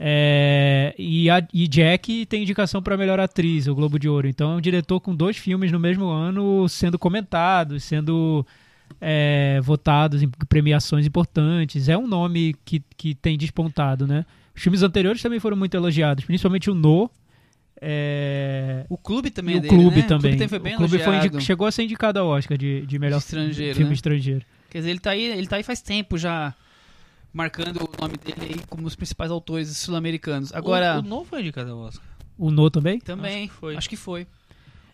[0.04, 4.26] É, e, a, e Jack tem indicação para melhor atriz, o Globo de Ouro.
[4.26, 8.44] Então é um diretor com dois filmes no mesmo ano sendo comentados, sendo
[9.00, 11.88] é, votados em premiações importantes.
[11.88, 14.26] É um nome que, que tem despontado, né?
[14.56, 17.08] Os filmes anteriores também foram muito elogiados, principalmente o No.
[17.80, 20.02] É, O clube também e é o dele, clube né?
[20.02, 20.34] também.
[20.34, 22.98] O clube foi bem o clube foi chegou a ser indicado ao Oscar de, de
[22.98, 23.94] melhor Estrangeiro, filme né?
[23.94, 24.44] estrangeiro.
[24.68, 26.52] Quer dizer, ele tá aí, ele tá aí faz tempo já
[27.32, 30.52] marcando o nome dele aí como os principais autores sul-americanos.
[30.54, 32.04] Agora, o, o não foi indicado ao Oscar.
[32.38, 32.98] O No também?
[33.00, 33.76] também, acho que foi.
[33.76, 34.26] acho que foi.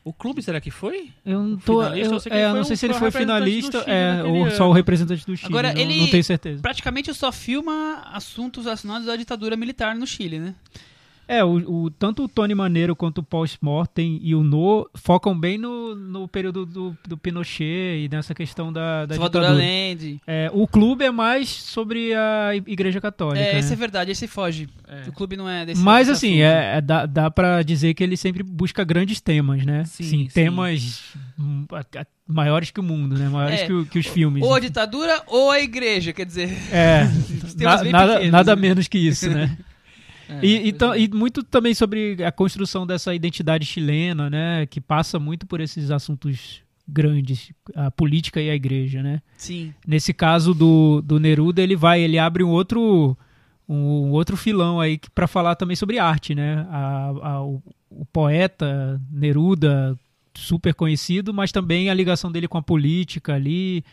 [0.04, 1.10] O clube será que foi?
[1.24, 1.82] Eu não tô.
[1.82, 4.50] Eu, eu sei é, eu não o- sei se ele foi finalista Chile é, ou
[4.52, 5.48] só o representante do Chile.
[5.52, 6.62] Agora, não, ele- não tenho certeza.
[6.62, 10.54] Praticamente só filma assuntos relacionados à ditadura militar no Chile, né?
[11.28, 15.38] É, o, o- tanto o Tony Maneiro quanto o Paul Morten e o No focam
[15.38, 19.62] bem no, no período do, do Pinochet e nessa questão da, da Salvador ditadura.
[19.62, 20.20] Allende.
[20.26, 23.44] É, o clube é mais sobre a Igreja Católica.
[23.44, 23.58] É, né?
[23.58, 24.70] esse é verdade, esse foge.
[25.06, 26.54] O clube não é desse Mas desse assim, assunto.
[26.62, 29.84] é, é- dá, dá pra dizer que ele sempre busca grandes temas, né?
[29.84, 30.34] Sim, Sim, sim.
[30.34, 31.02] temas
[31.38, 31.66] hum,
[32.26, 33.28] maiores que o mundo, né?
[33.28, 34.42] Maiores É, que, o- que os filmes.
[34.42, 36.50] Ou a ditadura ou a igreja, quer dizer.
[36.72, 37.04] É,
[37.60, 38.62] na- nada, pequenos, nada né?
[38.62, 39.56] menos que isso, né?
[40.28, 40.98] É, E, e, é.
[41.00, 44.66] e muito também sobre a construção dessa identidade chilena, né?
[44.66, 49.20] Que passa muito por esses assuntos grandes, a política e a igreja, né?
[49.36, 49.74] Sim.
[49.86, 53.16] Nesse caso do, do Neruda, ele vai, ele abre um outro
[53.70, 56.66] um outro filão aí para falar também sobre arte, né?
[56.70, 59.94] A- a- o, o poeta Neruda,
[60.34, 63.84] super conhecido, mas também a ligação dele com a política ali,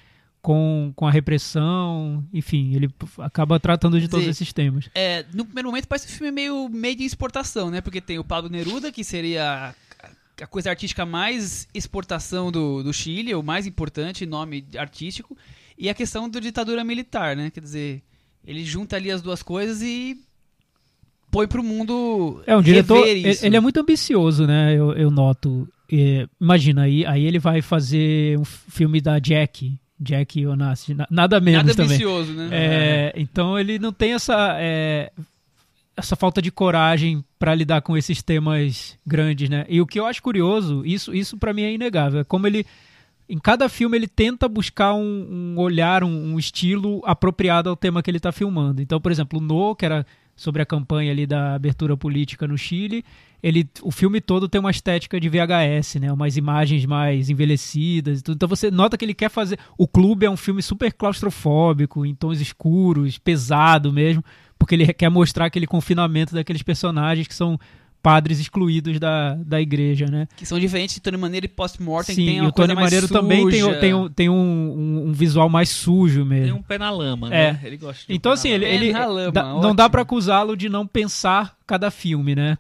[0.46, 2.88] com, com a repressão, enfim, ele
[3.18, 4.88] acaba tratando de todos dizer, esses temas.
[4.94, 7.82] É, no primeiro momento parece um filme meio, meio de exportação, né?
[7.82, 9.74] Porque tem o Pablo Neruda, que seria
[10.04, 15.36] a, a coisa artística mais exportação do, do Chile, o mais importante nome artístico,
[15.76, 17.50] e a questão da ditadura militar, né?
[17.50, 18.04] Quer dizer,
[18.46, 20.16] ele junta ali as duas coisas e
[21.32, 23.44] põe pro mundo É um diretor, isso.
[23.44, 24.76] ele é muito ambicioso, né?
[24.78, 25.68] Eu, eu noto.
[25.92, 31.40] É, imagina aí, aí ele vai fazer um filme da Jack, Jack Onassi, na- nada
[31.40, 31.98] menos Nada também.
[32.34, 32.50] né?
[32.52, 35.12] É, então ele não tem essa é,
[35.96, 39.66] essa falta de coragem para lidar com esses temas grandes, né?
[39.70, 42.66] E o que eu acho curioso, isso isso para mim é inegável, é como ele
[43.28, 48.04] em cada filme ele tenta buscar um, um olhar, um, um estilo apropriado ao tema
[48.04, 48.82] que ele está filmando.
[48.82, 52.58] Então, por exemplo, o No, que era sobre a campanha ali da abertura política no
[52.58, 53.04] Chile,
[53.48, 56.12] ele, o filme todo tem uma estética de VHS, né?
[56.12, 58.36] Umas imagens mais envelhecidas e tudo.
[58.36, 59.60] Então você nota que ele quer fazer.
[59.78, 64.24] O Clube é um filme super claustrofóbico, em tons escuros, pesado mesmo,
[64.58, 67.60] porque ele quer mostrar aquele confinamento daqueles personagens que são
[68.02, 70.28] padres excluídos da, da igreja, né?
[70.38, 72.76] Que são diferentes de Tony Maneiro e Post-Mortem, que Sim, tem e uma o Tony
[72.76, 76.58] Maneiro também tem, tem, um, tem um, um- um visual mais sujo Tem mesmo.
[76.60, 77.54] um pé na lama, É.
[77.54, 77.60] né?
[77.64, 80.56] Ele gosta de um Então, pé assim, ele, ele lama, dá- não dá pra acusá-lo
[80.56, 82.58] de não pensar cada filme, né?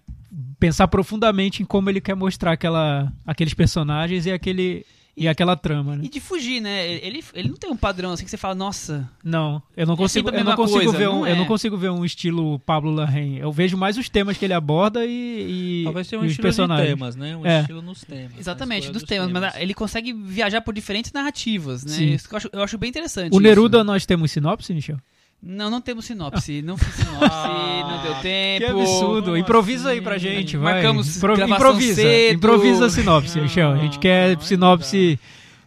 [0.59, 4.85] Pensar profundamente em como ele quer mostrar aquela, aqueles personagens e aquele
[5.17, 6.03] e aquela trama, né?
[6.03, 6.91] E de fugir, né?
[6.91, 9.97] Ele, ele não tem um padrão assim que você fala, nossa, Não, eu não É
[9.97, 11.47] consigo, eu não consigo coisa, ver um, não eu não é?
[11.47, 13.37] consigo ver um estilo Pablo Larraín.
[13.37, 16.31] Eu vejo mais os temas que ele aborda e, e, Talvez tenha um e os
[16.33, 16.89] estilo de personagens.
[16.89, 17.37] temas, né?
[17.37, 17.61] Um É.
[17.61, 18.33] estilo nos temas.
[18.33, 21.91] na Exatamente, dos dos temas, mas ele consegue viajar por diferentes narrativas, né?
[21.93, 22.13] Sim.
[22.13, 23.31] Isso que eu acho, eu acho bem interessante.
[23.31, 23.41] O isso.
[23.41, 24.97] Neruda nós temos sinopse, Michel?
[25.41, 26.61] Não, não temos sinopse.
[26.61, 28.65] Não fiz sinopse, Ah, não deu tempo.
[28.65, 29.37] Que absurdo.
[29.37, 30.03] Improvisa aí assim?
[30.03, 30.73] pra gente, vai.
[30.73, 32.35] Marcamos gravação improvisa, cedo.
[32.37, 33.71] improvisa a sinopse, Michel.
[33.73, 35.19] A gente quer não, sinopse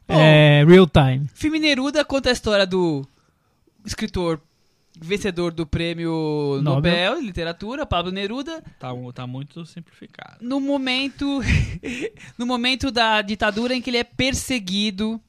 [0.06, 0.14] Bom.
[0.18, 1.26] é, real time.
[1.34, 3.06] Filme Neruda conta a história do
[3.86, 4.40] escritor
[5.00, 6.74] vencedor do prêmio Nobel.
[7.12, 10.38] Nobel de Literatura, Pablo Neruda, Tá, tá muito simplificado.
[10.40, 11.40] no momento
[12.36, 15.20] no momento da ditadura em que ele é perseguido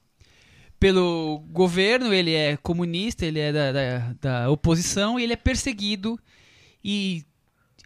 [0.80, 6.18] pelo governo, ele é comunista, ele é da, da, da oposição e ele é perseguido
[6.84, 7.26] e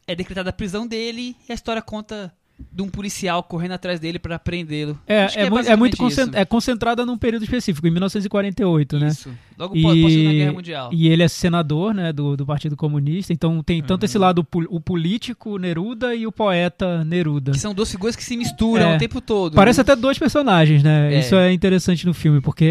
[0.05, 2.33] é decretada a prisão dele e a história conta
[2.71, 4.97] de um policial correndo atrás dele para prendê-lo.
[5.07, 6.01] É, é, mui- é muito basicamente isso.
[6.03, 9.07] concent- é concentrada num período específico, em 1948, né?
[9.07, 9.29] Isso.
[9.57, 10.89] Logo após a Segunda Guerra Mundial.
[10.93, 14.05] e ele é senador né, do, do Partido Comunista, então tem tanto Uhum.
[14.05, 17.51] esse lado, o político Neruda e o poeta Neruda.
[17.51, 18.95] Que são duas figuras que se misturam É.
[18.95, 19.55] o tempo todo.
[19.55, 19.81] Parece né?
[19.81, 21.13] até dois personagens, né?
[21.13, 21.19] É.
[21.19, 22.65] Isso é interessante no filme, porque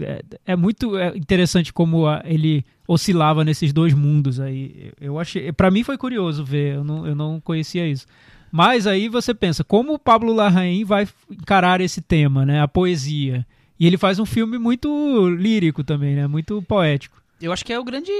[0.00, 4.90] é, é muito é, interessante como a- ele oscilava nesses dois mundos aí.
[5.00, 8.06] Eu achei, para mim foi curioso ver, eu não, eu não conhecia isso.
[8.50, 12.60] Mas aí você pensa, como o Pablo Larraín vai encarar esse tema, né?
[12.60, 13.46] A poesia.
[13.78, 16.26] E ele faz um filme muito lírico também, né?
[16.26, 17.20] Muito poético.
[17.40, 18.12] Eu acho que é o grande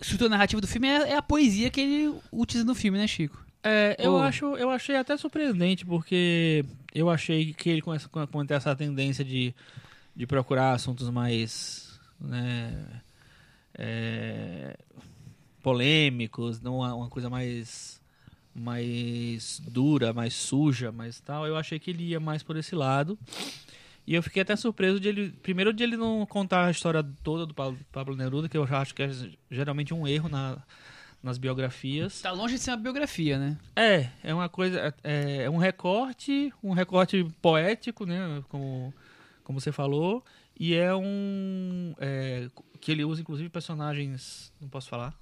[0.00, 3.44] estrutura narrativa do filme é, é a poesia que ele utiliza no filme, né, Chico?
[3.62, 4.18] É, eu, Ô.
[4.18, 8.74] acho, eu achei até surpreendente, porque eu achei que ele começa a com- ter essa
[8.74, 9.54] tendência de,
[10.16, 12.72] de procurar assuntos mais né,
[13.74, 14.78] é,
[15.62, 17.99] polêmicos, não uma coisa mais,
[18.60, 21.46] mais dura, mais suja, mais tal.
[21.46, 23.18] Eu achei que ele ia mais por esse lado.
[24.06, 25.30] E eu fiquei até surpreso de ele.
[25.42, 28.94] Primeiro de ele não contar a história toda do Pablo, Neruda, que eu já acho
[28.94, 29.10] que é
[29.50, 30.58] geralmente um erro na,
[31.22, 32.20] nas biografias.
[32.20, 33.58] Tá longe de ser uma biografia, né?
[33.76, 38.92] É, é uma coisa, é, é um recorte, um recorte poético, né, como,
[39.44, 40.24] como você falou,
[40.58, 42.48] e é um, é,
[42.80, 45.14] que ele usa inclusive personagens, não posso falar?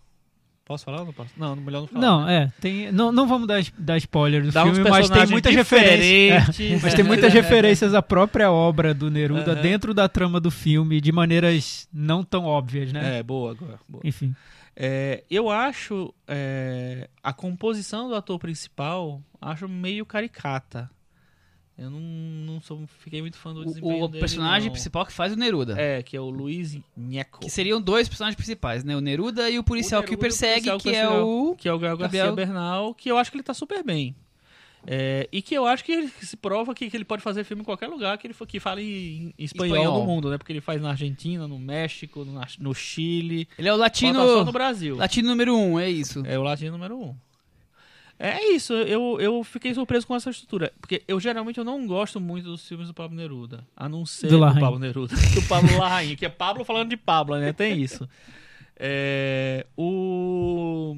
[0.69, 1.31] Posso falar ou não posso?
[1.35, 2.01] Não, melhor não falar.
[2.03, 2.43] Não, né?
[2.43, 2.61] é.
[2.61, 6.61] Tem, não, não vamos dar, dar spoiler do Dá filme, mas tem muitas referências.
[6.61, 9.63] é, mas tem muitas referências à própria obra do Neruda Aham.
[9.63, 13.19] dentro da trama do filme, de maneiras não tão óbvias, né?
[13.19, 13.81] É, boa agora.
[13.89, 14.03] Boa.
[14.05, 14.35] Enfim.
[14.77, 20.91] É, eu acho é, a composição do ator principal acho meio caricata.
[21.79, 24.73] Eu não, não sou, fiquei muito fã do desempenho O, o dele, personagem não.
[24.73, 25.81] principal que faz o Neruda.
[25.81, 27.39] É, que é o Luiz Nheco.
[27.41, 28.97] Que seriam dois personagens principais, né?
[28.97, 31.09] O Neruda e o policial O que o Neruda e o persegue, que que é
[31.09, 31.55] o.
[31.57, 34.17] que é o Gael Garcia Gabriel- Bernal, que eu acho que ele tá super bem.
[34.87, 37.63] É, e que eu acho que ele se prova que, que ele pode fazer filme
[37.63, 40.01] em qualquer lugar que ele que fale em, espanhol, Espanhol.
[40.01, 40.39] do mundo, né?
[40.39, 43.47] Porque ele faz na Argentina, no México, no, no Chile.
[43.59, 44.19] Ele é o latino.
[44.21, 44.97] Só no Brasil.
[44.97, 46.23] Latino número um, é isso.
[46.27, 47.15] É o latino número um.
[48.19, 50.73] É isso, eu, eu fiquei surpreso com essa estrutura.
[50.81, 53.65] Porque eu geralmente eu não gosto muito dos filmes do Pablo Neruda.
[53.77, 54.61] A não ser Do do.
[54.61, 55.15] Pablo Neruda.
[55.35, 57.53] Do Pablo Larraín, que é Pablo falando de Pablo, né?
[57.53, 58.09] Tem isso.
[58.77, 60.97] É, o.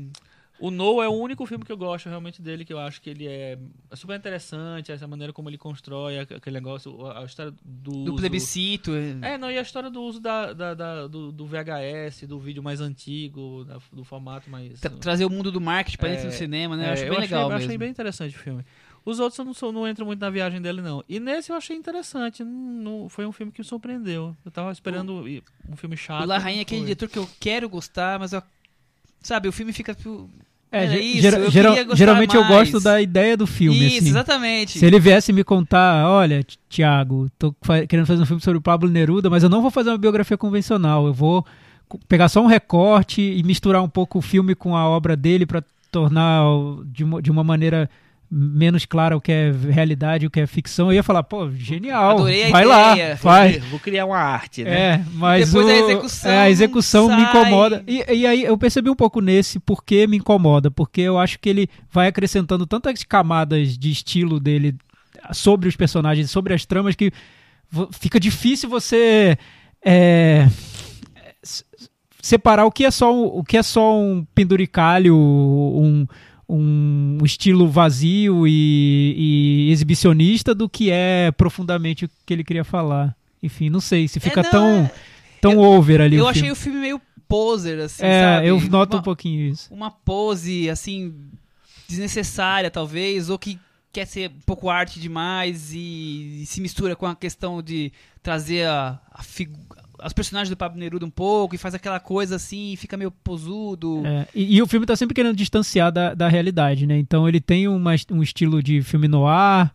[0.61, 3.09] O No é o único filme que eu gosto realmente dele, que eu acho que
[3.11, 3.59] ele é
[3.95, 7.91] super interessante, essa maneira como ele constrói aquele negócio, a história do.
[7.91, 8.91] Do uso- plebiscito.
[9.23, 12.63] é, não, e a história do uso da, da- da- do, do VHS, do vídeo
[12.63, 14.79] mais antigo, da- do formato mais.
[14.81, 16.85] tra- trazer o mundo do marketing pra dentro É, do cinema, né?
[16.85, 17.65] É, eu acho bem achei, legal eu mesmo.
[17.67, 18.65] achei bem interessante o filme.
[19.03, 21.03] Os outros eu não, sou, não entro muito na viagem dele, não.
[21.09, 22.45] E nesse eu achei interessante.
[22.45, 22.53] Não,
[23.03, 24.37] não- foi um filme que me surpreendeu.
[24.45, 26.23] Eu tava esperando i- um filme chato.
[26.23, 28.43] O Larraín é não aquele diretor que eu quero gostar, mas eu.
[29.23, 29.95] Sabe, o filme fica.
[29.95, 30.29] tipo,
[30.73, 32.71] É, ge- isso, gera- eu geral- geralmente eu mais.
[32.71, 33.87] gosto da ideia do filme.
[33.87, 34.09] Isso, assim.
[34.09, 34.79] exatamente.
[34.79, 37.55] Se ele viesse me contar, olha, Ti- Tiago, tô
[37.89, 40.39] querendo fazer um filme sobre o Pablo Neruda, mas eu não vou fazer uma biografia
[40.39, 41.07] convencional.
[41.07, 41.45] Eu vou
[42.09, 45.63] pegar só um recorte e misturar um pouco o filme com a obra dele para
[45.91, 46.45] tornar
[46.87, 47.91] de uma, de uma maneira
[48.31, 50.87] menos clara o que é realidade o que é ficção.
[50.89, 52.13] Eu ia falar, pô, genial.
[52.13, 53.11] Adorei a vai ideia.
[53.11, 53.65] lá, faz.
[53.65, 54.71] Vou criar uma arte, né?
[54.71, 57.83] É, mas Depois o- a execução é, a execução me incomoda.
[57.87, 61.49] E, e aí eu percebi um pouco nesse porque me incomoda, porque eu acho que
[61.49, 64.77] ele vai acrescentando tantas camadas de estilo dele
[65.33, 67.11] sobre os personagens, sobre as tramas que
[67.93, 69.37] fica difícil você
[69.85, 70.49] é,
[72.23, 76.07] separar o que é só um, o que é só um penduricalho, um
[76.53, 79.15] um estilo vazio e,
[79.69, 83.15] e exibicionista do que é profundamente o que ele queria falar.
[83.43, 84.93] Enfim, não sei se fica É, não, tão, é-
[85.41, 86.53] tão over ali Eu o achei filme.
[86.53, 88.49] o filme meio poser, assim, é, sabe?
[88.49, 89.73] eu noto uma, um pouquinho isso.
[89.73, 91.15] uma pose, assim,
[91.89, 93.59] desnecessária, talvez, ou que
[93.93, 97.93] quer ser um pouco arte demais e, e se mistura com a questão de
[98.23, 99.59] trazer a, a figu-
[100.05, 104.03] os personagens do Pablo Neruda um pouco e faz aquela coisa assim, fica meio posudo.
[104.05, 106.99] É, e, e o filme tá sempre querendo distanciar da, da realidade, né?
[106.99, 109.71] Então ele tem uma, um estilo de filme noir,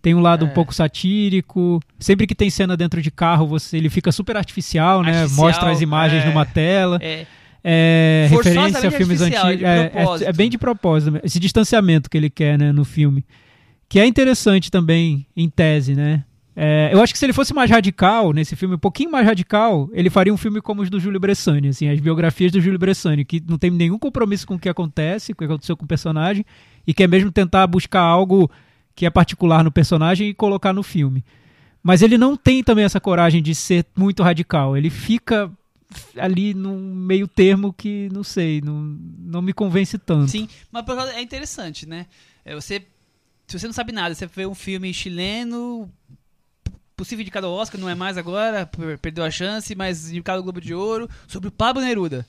[0.00, 0.48] tem um lado É.
[0.48, 1.80] um pouco satírico.
[1.98, 5.20] Sempre que tem cena dentro de carro, você ele fica super artificial, né?
[5.20, 6.26] Artificial, Mostra as imagens é.
[6.28, 6.98] numa tela.
[7.02, 7.26] É,
[7.68, 9.62] É, referência a filmes antigos.
[9.62, 11.18] É, é, é bem de propósito.
[11.24, 13.24] Esse distanciamento que ele quer né, no filme.
[13.88, 16.24] Que é interessante também, em tese, né?
[16.58, 19.90] É, eu acho que se ele fosse mais radical, nesse filme, um pouquinho mais radical,
[19.92, 23.26] ele faria um filme como os do Júlio Bressani, assim, as biografias do Júlio Bressani,
[23.26, 25.88] que não tem nenhum compromisso com o que acontece, com o que aconteceu com o
[25.88, 26.46] personagem,
[26.86, 28.50] e quer mesmo tentar buscar algo
[28.94, 31.22] que é particular no personagem e colocar no filme.
[31.82, 34.76] Mas ele não tem também essa coragem de ser muito radical.
[34.76, 35.52] Ele fica
[36.18, 40.30] ali num meio termo que, não sei, não, não me convence tanto.
[40.30, 40.84] sim, mas
[41.14, 42.06] é interessante, né?
[42.44, 42.82] É, você,
[43.46, 45.90] se você não sabe nada, você vê um filme chileno,
[46.96, 50.42] possível indicado ao Oscar, não é mais agora, per- perdeu a chance, mas indicado ao
[50.42, 52.26] Globo de Ouro, sobre o Pablo Neruda.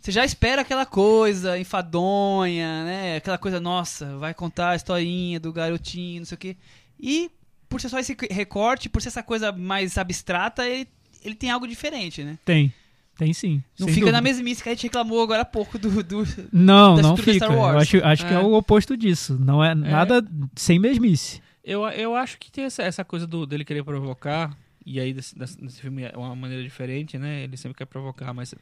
[0.00, 3.16] Você já espera aquela coisa enfadonha, né?
[3.16, 6.56] Aquela coisa, nossa, vai contar a historinha do garotinho, não sei o quê.
[7.00, 7.30] E,
[7.68, 10.88] por ser só esse recorte, por ser essa coisa mais abstrata, ele,
[11.24, 12.38] ele tem algo diferente, né?
[12.44, 12.72] Tem.
[13.18, 13.60] Tem sim.
[13.78, 14.12] Não fica dúvida.
[14.12, 17.34] na mesma que a gente reclamou agora há pouco do, do, Não, não fica.
[17.34, 17.74] Star Wars.
[17.74, 18.40] Eu acho, acho que é É.
[18.40, 19.36] o oposto disso.
[19.40, 21.42] Não é nada sem mesmice.
[21.68, 24.56] Eu, eu acho que tem essa, essa coisa do, dele querer provocar,
[24.86, 27.42] e aí desse, nesse filme é uma maneira diferente, né?
[27.44, 28.54] Ele sempre quer provocar, mas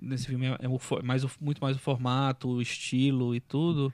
[0.00, 3.92] nesse filme é, é o mais, muito mais o formato, o estilo e tudo.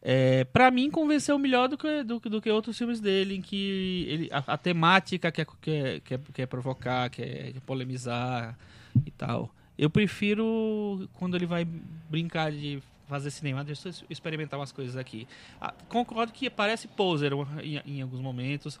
[0.00, 4.06] É, para mim, convenceu melhor do que, do, do que outros filmes dele, em que
[4.08, 8.56] ele, a, a temática quer, quer, quer, quer provocar, quer, quer polemizar
[9.04, 9.52] e tal.
[9.76, 11.64] Eu prefiro quando ele vai
[12.08, 15.26] brincar de fazer cinema, deixa eu experimentar umas coisas aqui.
[15.60, 17.32] Ah, concordo que parece poser
[17.62, 18.78] em, em alguns momentos.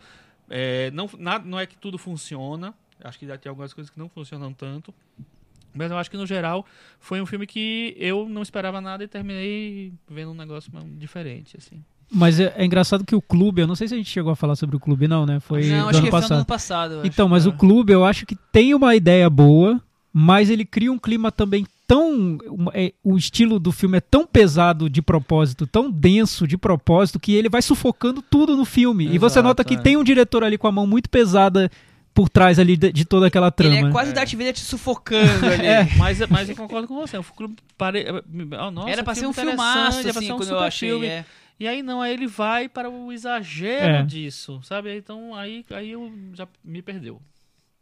[0.48, 2.74] É, não, na- não é que tudo funciona.
[3.02, 4.92] Acho que tem algumas coisas que não funcionam tanto.
[5.74, 6.64] Mas eu acho que, no geral,
[6.98, 11.84] foi um filme que eu não esperava nada e terminei vendo um negócio diferente, assim.
[12.10, 14.36] Mas é, é engraçado que o clube, eu não sei se a gente chegou a
[14.36, 15.38] falar sobre o clube, não, né?
[15.40, 16.36] Foi não, do acho ano que foi no passado.
[16.36, 16.92] ano passado.
[16.94, 17.08] eu acho.
[17.08, 17.48] Então, mas É.
[17.48, 21.66] o clube eu acho que tem uma ideia boa, mas ele cria um clima também
[21.86, 22.38] tão.
[22.74, 27.32] é, o estilo do filme é tão pesado de propósito, tão denso de propósito, que
[27.34, 29.04] ele vai sufocando tudo no filme.
[29.06, 29.78] e você Exato, nota que é.
[29.78, 31.70] tem um diretor ali com a mão muito pesada
[32.14, 33.76] por trás ali de, de toda aquela trama.
[33.76, 35.66] Ele é quase o Darth Vader te sufocando ali.
[35.66, 35.86] É.
[35.98, 37.18] Mas, mas eu concordo com você.
[37.18, 38.06] O filme pare...
[38.10, 40.48] oh, nossa, Era pra ser um filme filmaço, interessante, era pra assim, ser um quando
[40.48, 40.88] eu super achei.
[40.90, 41.06] filme.
[41.06, 41.24] é.
[41.58, 44.02] E aí não, aí ele vai para o exagero É.
[44.02, 44.94] disso, sabe?
[44.96, 47.20] Então aí, aí eu já me perdeu.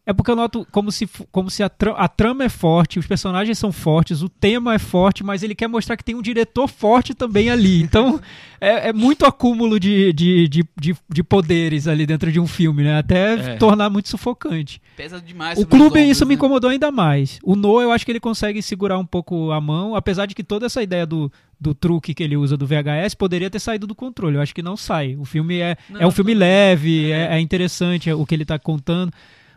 [0.06, 3.06] É porque eu noto como se, como se a, tra- a trama é forte, os
[3.06, 6.68] personagens são fortes, o tema é forte, mas ele quer mostrar que tem um diretor
[6.68, 7.80] forte também ali.
[7.82, 8.20] Então
[8.60, 12.82] é, é muito acúmulo de, de, de, de, de poderes ali dentro de um filme,
[12.82, 12.98] né?
[12.98, 13.56] Até É.
[13.56, 14.78] tornar muito sufocante.
[14.94, 15.58] Pesa demais.
[15.58, 16.34] O clube, ombros, isso me né?
[16.34, 17.38] incomodou ainda mais.
[17.42, 20.44] O Noah, eu acho que ele consegue segurar um pouco a mão, apesar de que
[20.44, 23.94] toda essa ideia do, do truque que ele usa do VHS poderia ter saído do
[23.94, 24.36] controle.
[24.36, 25.16] Eu acho que não sai.
[25.16, 26.40] O filme é, Não, é um filme não.
[26.40, 29.10] leve, é, é interessante o que ele está contando,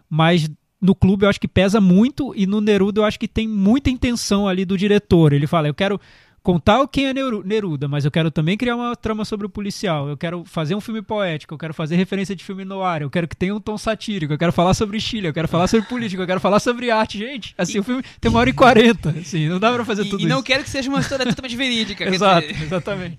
[0.09, 0.49] mas
[0.81, 3.89] no clube eu acho que pesa muito e no Neruda eu acho que tem muita
[3.89, 5.33] intenção ali do diretor.
[5.33, 5.99] Ele fala, eu quero
[6.43, 10.07] contar quem é Neru- Neruda, mas eu quero também criar uma trama sobre o policial.
[10.07, 13.09] Eu quero fazer um filme poético, eu quero fazer referência de filme no ar, eu
[13.09, 15.87] quero que tenha um tom satírico, eu quero falar sobre Chile, eu quero falar sobre
[15.89, 17.17] política, eu quero falar sobre arte.
[17.17, 20.09] Gente, assim, o filme tem uma hora e quarenta, assim, não dá pra fazer E,
[20.09, 20.45] tudo e não isso.
[20.45, 22.05] quero que seja uma história totalmente verídica.
[22.07, 22.63] Exato, dizer.
[22.63, 23.17] exatamente.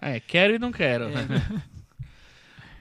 [0.00, 1.06] É, quero e não quero.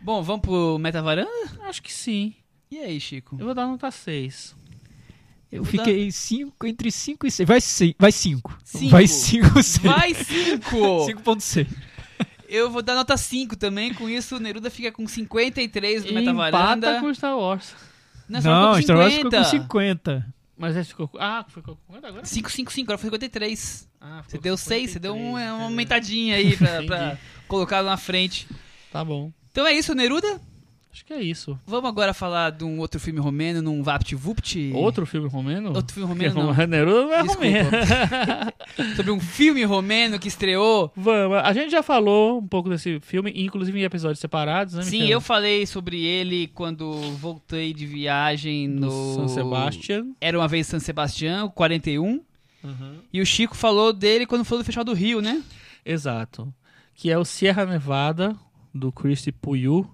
[0.02, 1.30] Bom, vamos pro Metavaranda?
[1.68, 2.34] Acho que sim.
[2.74, 3.36] E aí, Chico?
[3.40, 4.56] Eu vou dar nota 6.
[5.52, 7.48] Eu fiquei cinco, entre 5 e 6.
[7.48, 7.96] Vai 5.
[8.00, 8.58] Vai 5.
[8.64, 8.90] Cinco.
[8.90, 9.78] Vai 5, 6.
[9.78, 10.78] Vai 5!
[11.06, 11.68] 5.6.
[12.50, 13.94] Eu vou dar nota 5 também.
[13.94, 17.00] Com isso, o Neruda fica com 53 do Empata Metavaranda.
[17.00, 17.76] com Star Wars.
[18.28, 19.50] Não, Não, Star com Wars ficou com 50.
[20.24, 20.34] 50.
[20.58, 21.10] Mas esse ficou.
[21.20, 22.26] Ah, ficou com quanto agora?
[22.26, 23.88] 5, 5, 5, agora foi 53.
[24.02, 27.18] Ah, ficou Você deu 6, você 53, deu um- uma aumentadinha aí pra, pra
[27.48, 28.48] colocar lá na frente.
[28.92, 29.32] Tá bom.
[29.52, 30.42] Então é isso, Neruda.
[30.94, 31.60] Acho que é isso.
[31.66, 34.74] Vamos agora falar de um outro filme romeno, num VaptVupt.
[34.76, 35.74] Outro filme romeno?
[35.74, 36.68] Outro filme Porque romeno, não.
[36.68, 37.44] Neruda não é Desculpa.
[37.44, 37.70] romeno.
[38.96, 40.94] Sobre um filme romeno que estreou.
[40.96, 45.00] Vamos, a gente já falou um pouco desse filme, inclusive em episódios separados, né, Sim,
[45.00, 45.14] Michel?
[45.14, 49.16] eu falei sobre ele quando voltei de viagem no...
[49.16, 50.10] San Sebastian.
[50.22, 52.22] Era uma vez San Sebastião, 41.
[52.64, 53.00] Uhum.
[53.12, 55.42] E o Chico falou dele quando falou do Festival do Rio, né?
[55.84, 56.54] Exato.
[56.94, 58.36] Que é o Sierra Nevada,
[58.72, 59.90] do Christy Puyu,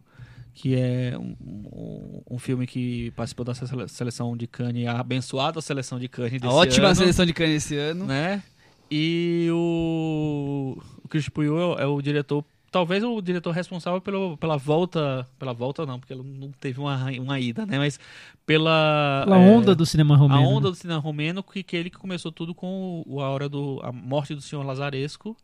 [0.61, 5.61] que é um, um- um filme que participou da sele- seleção de Cannes, a abençoada
[5.61, 8.05] seleção de Cannes desse A ótima ano, seleção de Cannes esse ano.
[8.05, 8.43] né?
[8.91, 14.35] E o, o Christy Puyu é, o- é o diretor, talvez o diretor responsável pelo,
[14.37, 17.77] pela volta, pela volta não, porque ele não teve uma, uma ida, né?
[17.77, 17.97] Mas
[18.45, 19.21] pela...
[19.25, 20.41] Pela é, onda do cinema romeno.
[20.41, 23.47] A onda do cinema romeno, que, que ele que começou tudo com o, a hora
[23.47, 25.37] do a morte do senhor Lazaresco,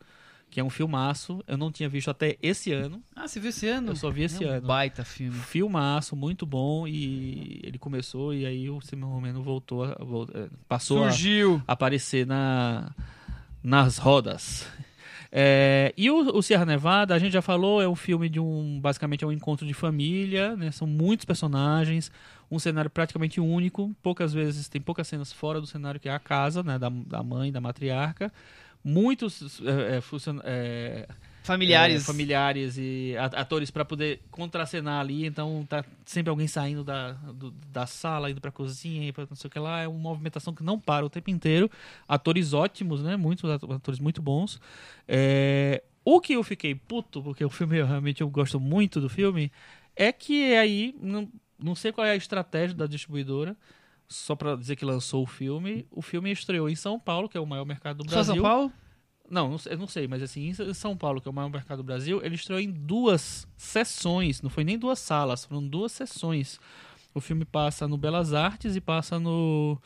[0.50, 1.44] que é um filmaço.
[1.48, 3.02] Eu não tinha visto até esse ano.
[3.16, 3.92] Ah, você viu esse ano?
[3.92, 4.68] Eu só vi esse é um ano.
[4.68, 5.38] baita filme.
[5.40, 6.88] Filmaço, muito bom.
[6.88, 11.62] E ele começou e aí o cinema romeno voltou, a, vol- eh, passou a, Surgiu.
[11.68, 12.92] aparecer na,
[13.62, 14.66] nas rodas.
[15.32, 18.80] É, e o, o Sierra Nevada, a gente já falou, é um filme de um.
[18.80, 20.72] Basicamente é um encontro de família, né?
[20.72, 22.10] São muitos personagens,
[22.50, 23.94] um cenário praticamente único.
[24.02, 26.80] Poucas vezes tem poucas cenas fora do cenário, que é a casa, né?
[26.80, 28.32] Da, da mãe, da matriarca.
[28.88, 31.08] Muitos é, é, funcion- é,
[31.42, 32.04] Familiares.
[32.04, 35.26] é, familiares e atores para poder contracenar ali.
[35.26, 39.48] Então tá sempre alguém saindo da, do- da sala, indo pra cozinha, para não sei
[39.48, 39.82] o que lá.
[39.82, 41.70] É uma movimentação que não para o tempo inteiro.
[42.08, 43.16] Atores ótimos, né?
[43.18, 44.62] Muitos ato- atores muito bons.
[45.08, 49.10] É, o que eu fiquei puto, porque o filme eu realmente eu gosto muito do
[49.10, 49.52] filme,
[49.96, 51.28] é que aí não,
[51.58, 53.56] não sei qual é a estratégia da distribuidora.
[54.08, 55.88] Só pra dizer que lançou o filme.
[55.92, 58.36] O filme estreou em São Paulo, que é o maior mercado do Só Brasil.
[58.36, 58.72] São Paulo?
[59.30, 61.50] Não, não sei, eu não sei, mas assim, em São Paulo, que é o maior
[61.50, 65.92] mercado do Brasil, ele estreou em duas sessões, não foi nem duas salas, foram duas
[65.92, 66.60] sessões.
[67.14, 69.82] O filme passa no Belas Artes e passa no,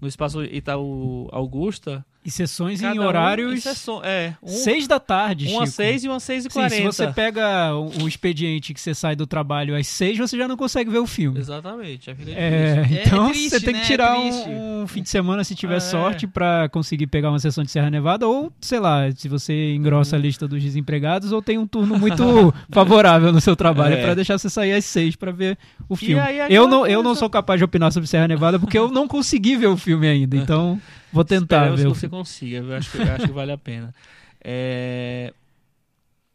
[0.00, 2.04] no Espaço Itaú Augusta.
[2.22, 5.70] E sessões Cada em um horários sesso- é, um, 6 da tarde, um às.
[5.72, 6.92] 6 e um às 6 e Sim, se 40.
[6.92, 10.54] você pega o, o expediente que você sai do trabalho às 6, você já não
[10.54, 11.38] consegue ver o filme.
[11.40, 12.34] Exatamente, É, difícil.
[12.38, 13.80] É então triste, você tem né?
[13.80, 14.48] que tirar É triste.
[14.50, 15.80] um, um fim de semana se tiver É.
[15.80, 20.14] sorte pra conseguir pegar uma sessão de Serra Nevada ou, sei lá, se você engrossa
[20.14, 20.20] Uhum.
[20.20, 24.02] a lista dos desempregados ou tem um turno muito favorável no seu trabalho É.
[24.02, 25.56] pra deixar você sair às 6 pra ver
[25.88, 26.20] o filme.
[26.20, 29.08] aí eu não, eu não sou capaz de opinar sobre Serra Nevada porque eu não
[29.08, 30.78] consegui ver o filme ainda, então
[31.12, 33.52] vou tentar Esperamos ver que o você consiga, eu acho, que- eu acho que vale
[33.52, 33.94] a pena.
[34.42, 35.32] É,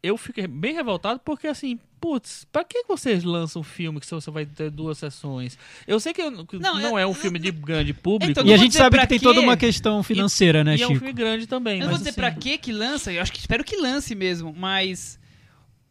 [0.02, 4.30] Eu fiquei bem revoltado porque, assim, putz, pra que vocês lançam um filme que você
[4.30, 5.58] vai ter duas sessões?
[5.84, 8.30] Eu sei que que Não, não, eu- é um filme de grande público.
[8.30, 9.24] Então, E a gente sabe que tem quê.
[9.24, 11.00] toda uma questão financeira, né, e é um Chico?
[11.00, 11.80] filme grande também.
[11.80, 14.14] Eu não vou dizer assim, pra que que lança, eu acho que espero que lance
[14.14, 15.18] mesmo, mas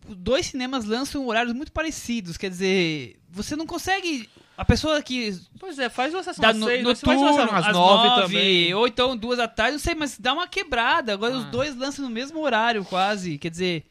[0.08, 5.78] dois cinemas lançam horários muito parecidos, quer dizer, você não consegue A pessoa que Pois
[5.80, 8.08] é, faz uma sessão dá às no, seis, no uma turno, sessão às às nove,
[8.10, 8.74] nove, também.
[8.74, 11.14] ou então duas da tarde, não sei, mas dá uma quebrada.
[11.14, 11.50] Agora os Ah.
[11.50, 13.38] dois lançam no mesmo horário, quase.
[13.38, 13.84] Quer dizer,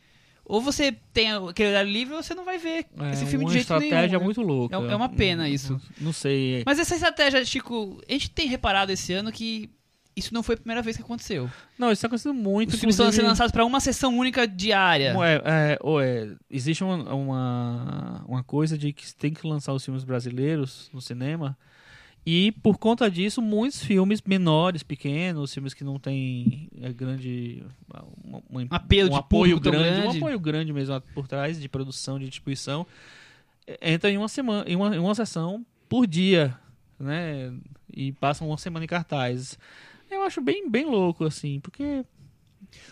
[0.44, 3.48] ou você tem aquele horário livre ou você não vai ver É, esse filme uma
[3.48, 4.18] de jeito estratégia nenhum.
[4.18, 4.24] né?
[4.24, 4.76] muito louca.
[4.76, 5.72] É- é uma pena isso.
[5.74, 6.62] Não, não sei.
[6.64, 9.68] Mas essa estratégia, Chico, a gente tem reparado esse ano que
[10.16, 11.50] isso não foi a primeira vez que aconteceu.
[11.78, 12.70] Não, isso está acontecendo muito.
[12.74, 15.14] Os filmes estão sendo lançados pra uma sessão única diária.
[15.24, 19.84] É, é, ou é, existe uma, uma, uma coisa de que tem que lançar os
[19.84, 21.56] filmes brasileiros no cinema
[22.26, 27.62] e por conta disso muitos filmes menores, pequenos, filmes que não têm é, grande
[28.24, 30.16] uma- uma- Apelo um de apoio tão grande, um grande.
[30.18, 32.86] apoio grande mesmo por trás de produção, de distribuição,
[33.80, 36.56] entra em uma semana, em uma, em uma sessão por dia,
[36.98, 37.52] né?
[37.96, 39.58] E passam uma semana em cartaz.
[40.14, 42.04] Eu acho bem, bem louco assim, porque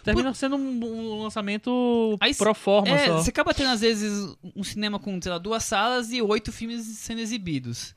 [0.04, 3.18] termina sendo um, um lançamento Aí, pro forma É, só.
[3.18, 6.84] você acaba tendo às vezes um cinema com, sei lá, duas salas e oito filmes
[6.84, 7.94] sendo exibidos.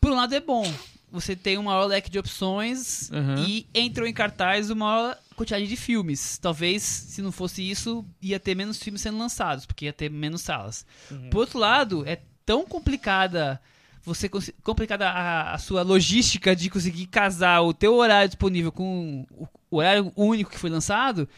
[0.00, 0.64] Por um lado é bom,
[1.10, 3.44] você tem um maior leque de opções Uhum.
[3.46, 6.38] e entrou em cartaz uma maior quantidade de filmes.
[6.38, 10.40] Talvez, se não fosse isso, ia ter menos filmes sendo lançados, porque ia ter menos
[10.42, 10.84] salas.
[11.10, 11.30] Uhum.
[11.30, 13.60] Por outro lado, é tão complicada
[14.04, 14.28] você
[14.62, 19.76] complicada a, a sua logística de conseguir casar o teu horário disponível com o, o
[19.76, 21.28] horário único que foi lançado,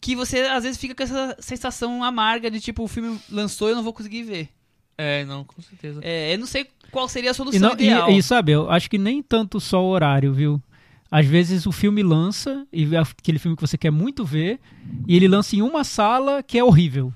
[0.00, 3.72] que você às vezes fica com essa sensação amarga de tipo, o filme lançou e
[3.72, 4.48] eu não vou conseguir ver.
[4.96, 6.00] É, não, com certeza.
[6.02, 8.10] É, eu não sei qual seria a E, solução não, ideal.
[8.10, 10.62] e, e sabe, eu acho que nem tanto só o horário, viu?
[11.10, 14.58] Às vezes o filme lança, e é aquele filme que você quer muito ver,
[15.06, 17.12] e ele lança em uma sala que é horrível.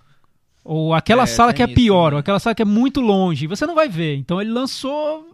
[0.68, 2.14] Ou aquela É, sala que é isso, pior, né?
[2.16, 3.44] ou aquela sala que é muito longe.
[3.44, 4.16] e Você não vai ver.
[4.16, 5.26] Então ele lançou,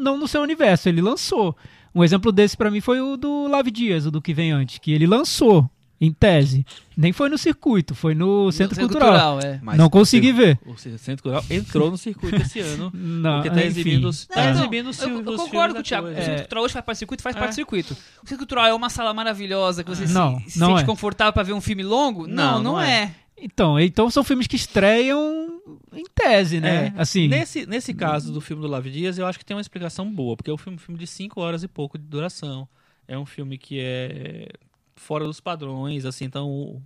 [0.00, 1.56] não no seu universo, ele lançou.
[1.94, 4.78] Um exemplo desse pra mim foi o do Lave Dias, o do que vem antes,
[4.78, 5.68] que ele lançou,
[6.00, 6.64] em tese.
[6.96, 9.38] Nem foi no circuito, foi no No Centro, Cultural.
[9.40, 9.58] é.
[9.62, 10.58] Mas não consegui Centro- ver.
[10.66, 12.90] O Centro Cultural entrou no circuito esse ano.
[12.94, 13.66] Não, porque tá enfim.
[13.68, 16.06] exibindo, os- tá Não, não, exibindo os eu, eu concordo com o Thiago.
[16.06, 16.20] coisa.
[16.20, 17.38] O Centro Cultural hoje faz parte do circuito, faz É.
[17.38, 17.92] parte do circuito.
[17.92, 20.86] O Centro Cultural é uma sala maravilhosa que você Não, se, se não sente é.
[20.86, 22.26] confortável pra ver um filme longo?
[22.26, 23.14] Não, Não, não, não é.
[23.40, 25.60] Então, então são filmes que estreiam
[25.92, 26.92] em tese, né?
[26.96, 29.60] É, assim, Nesse, nesse caso do filme do Lave Dias, eu acho que tem uma
[29.60, 32.68] explicação boa, porque é um filme, filme de 5 horas e pouco de duração.
[33.08, 34.48] É um filme que é
[34.94, 36.82] fora dos padrões, assim, então o-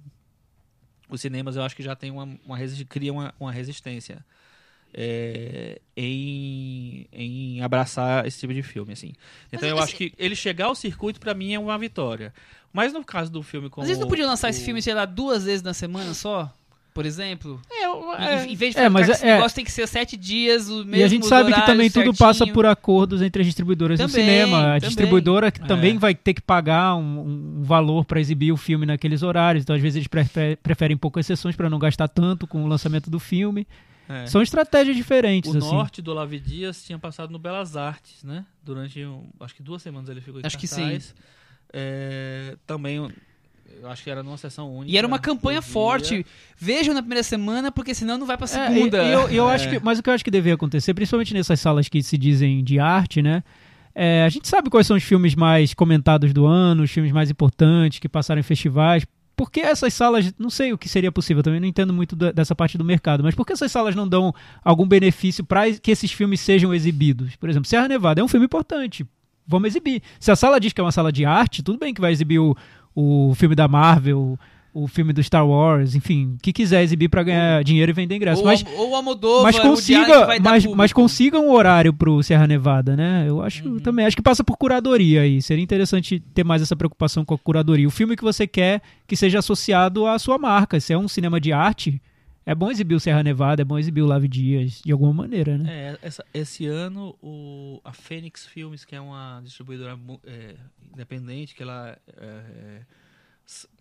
[1.09, 4.25] os cinemas eu acho que já tem uma, uma cria uma, uma resistência
[4.93, 6.94] é, em
[7.65, 9.13] abraçar esse tipo de filme, assim.
[9.53, 12.33] Então Mas, eu assim- acho que ele chegar ao circuito pra mim é uma vitória.
[12.73, 14.95] Mas no caso do filme como Às vezes não podia lançar o- esse filme, sei
[14.95, 16.53] lá, duas vezes na semana só?
[16.93, 17.61] Por exemplo?
[17.71, 19.35] É, eu- Em- é, Em, vez de É, mas é- esse é.
[19.35, 22.15] negócio tem que ser sete dias, o mesmo E a gente sabe que também tudo
[22.15, 24.59] passa por acordos entre as distribuidoras do Também, cinema.
[24.59, 24.81] A também.
[24.81, 25.67] distribuidora que É.
[25.67, 29.65] também vai ter que pagar um, um valor para exibir o filme naqueles horários.
[29.65, 33.11] Então, às vezes, eles prefe- preferem poucas sessões para não gastar tanto com o lançamento
[33.11, 33.67] do filme.
[34.09, 34.27] É.
[34.27, 35.67] São estratégias diferentes, O assim.
[35.71, 38.45] norte do Olavo Dias tinha passado no Belas Artes, né?
[38.63, 41.15] Durante, um- acho que duas semanas ele ficou em Acho que cartaz.
[41.73, 44.93] É, também, eu acho que era numa sessão única.
[44.93, 46.25] E era uma campanha forte.
[46.57, 49.03] Vejam na primeira semana, porque senão não vai pra É, segunda.
[49.03, 49.55] e- e eu, eu É.
[49.55, 52.17] acho que, mas o que eu acho que deveria acontecer, principalmente nessas salas que se
[52.17, 53.43] dizem de arte, né?
[53.97, 57.31] é, a gente sabe quais são os filmes mais comentados do ano, os filmes mais
[57.31, 59.07] importantes que passaram em festivais.
[59.37, 62.55] Por que essas salas, não sei o que seria possível, também não entendo muito dessa
[62.55, 64.33] parte do mercado, mas por que essas salas não dão
[64.65, 67.35] algum benefício para que esses filmes sejam exibidos?
[67.37, 69.05] Por exemplo, Serra Nevada é um filme importante,
[69.47, 70.03] vamos exibir.
[70.21, 72.39] Se a sala diz que é uma sala de arte, tudo bem que vai exibir
[72.39, 72.57] o,
[72.95, 74.39] o filme da Marvel,
[74.75, 78.41] o filme do Star Wars, enfim, que quiser exibir para ganhar dinheiro e vender ingresso.
[78.41, 82.97] ou, mas ou o Almodóvar, mas consiga, mas, mas consiga um horário pro Serra Nevada,
[82.97, 83.25] né?
[83.29, 85.41] Eu acho também, acho que passa por curadoria aí.
[85.41, 87.87] Seria interessante ter mais essa preocupação com a curadoria.
[87.87, 90.81] O filme que você quer que seja associado à sua marca.
[90.81, 92.03] Se é um cinema de arte,
[92.45, 95.57] é bom exibir o Serra Nevada, é bom exibir o Lave Dias, de alguma maneira,
[95.57, 95.71] né?
[95.71, 99.97] É, essa- esse ano o, a Fênix Filmes, que é uma distribuidora
[100.27, 100.55] é,
[100.93, 102.87] independente, que ela é, s-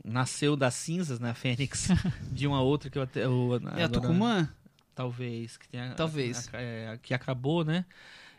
[0.04, 1.88] nasceu das cinzas, né, a Fênix,
[2.32, 3.24] de uma outra que eu até...
[3.26, 4.50] eu- É a Tucumã?
[4.96, 6.50] talvez que tenha Talvez.
[6.54, 7.84] a- é, que acabou né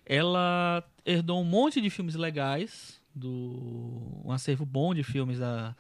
[0.07, 5.75] ela herdou um monte de filmes legais do um acervo bom de filmes da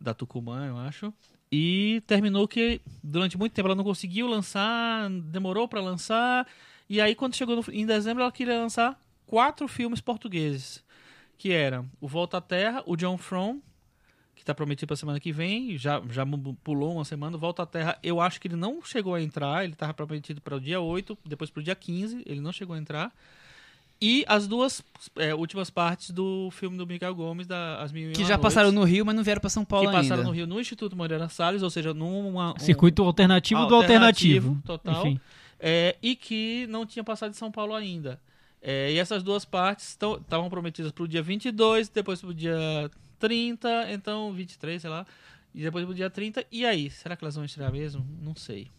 [0.00, 1.12] da Tucumã eu acho
[1.52, 6.46] e terminou que durante muito tempo ela não conseguiu lançar demorou para lançar
[6.88, 10.82] e aí quando chegou no- em dezembro ela queria lançar quatro filmes portugueses
[11.36, 13.60] que eram o Volta à Terra o John From
[14.48, 16.24] está prometido para semana que vem, já, já
[16.64, 17.98] pulou uma semana, volta à Terra.
[18.02, 21.18] Eu acho que ele não chegou a entrar, ele estava prometido para o dia 8,
[21.26, 23.12] depois para o dia 15, ele não chegou a entrar.
[24.00, 24.80] E as duas
[25.16, 28.70] é, últimas partes do filme do Miguel Gomes, da As Mil e Que já passaram
[28.70, 30.28] Noites, no Rio, mas não vieram pra São Paulo que passaram ainda.
[30.28, 34.62] no Rio no Instituto Moreira Salles, ou seja, numa um- Circuito alternativo do alternativo.
[34.64, 35.20] total, Enfim.
[35.58, 38.20] é, e que não tinha passado de São Paulo ainda.
[38.62, 42.90] É, e essas duas partes estavam prometidas para o dia 22, depois para o dia
[43.18, 45.06] 30, então 23, sei lá,
[45.54, 46.44] e depois para o dia 30.
[46.50, 48.06] E aí, será que elas vão estrear mesmo?
[48.20, 48.70] Não sei.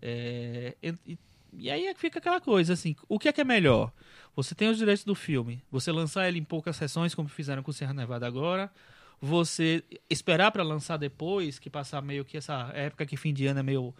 [0.00, 1.18] É, e,
[1.58, 3.92] e aí fica aquela coisa assim, o que é que é melhor?
[4.34, 7.72] Você tem os direitos do filme, você lançar ele em poucas sessões, como fizeram com
[7.72, 8.70] Serra Nevada agora,
[9.20, 13.60] você esperar para lançar depois, que passar meio que essa época que fim de ano
[13.60, 13.94] é meio,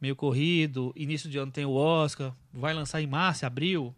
[0.00, 3.94] meio corrido, início de ano tem o Oscar, vai lançar em março, abril.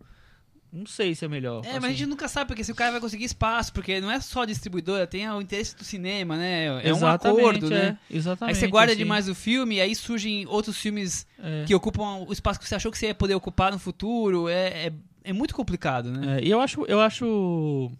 [0.75, 1.64] Não sei se é melhor.
[1.64, 1.81] É, assim.
[1.81, 4.20] mas a gente nunca sabe porque se o cara vai conseguir espaço, porque não é
[4.20, 6.66] só distribuidora, tem o interesse do cinema, né?
[6.83, 7.97] É Exatamente, um acordo, né?
[8.11, 8.16] É.
[8.16, 8.57] Exatamente.
[8.57, 8.99] Aí você guarda assim.
[8.99, 11.64] demais o filme, e aí surgem outros filmes é.
[11.64, 14.49] que ocupam o espaço que você achou que você ia poder ocupar no futuro.
[14.49, 16.41] É, é, é muito complicado, né?
[16.41, 17.93] É, e eu acho, eu acho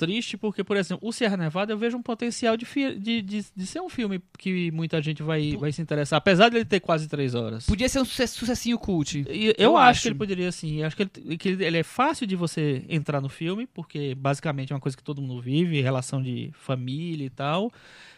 [0.00, 2.64] triste porque, por exemplo, o Sierra Nevada eu vejo um potencial de,
[2.98, 6.56] de, de, de, ser um filme que muita gente vai, vai se interessar, apesar de
[6.56, 7.66] ele ter quase três horas.
[7.66, 9.26] Podia ser um sucessinho cult.
[9.28, 10.82] E, eu, eu acho, acho, que ele poderia sim.
[10.82, 14.74] Acho que ele, que ele é fácil de você entrar no filme, porque basicamente é
[14.74, 17.70] uma coisa que todo mundo vive, relação de família e tal.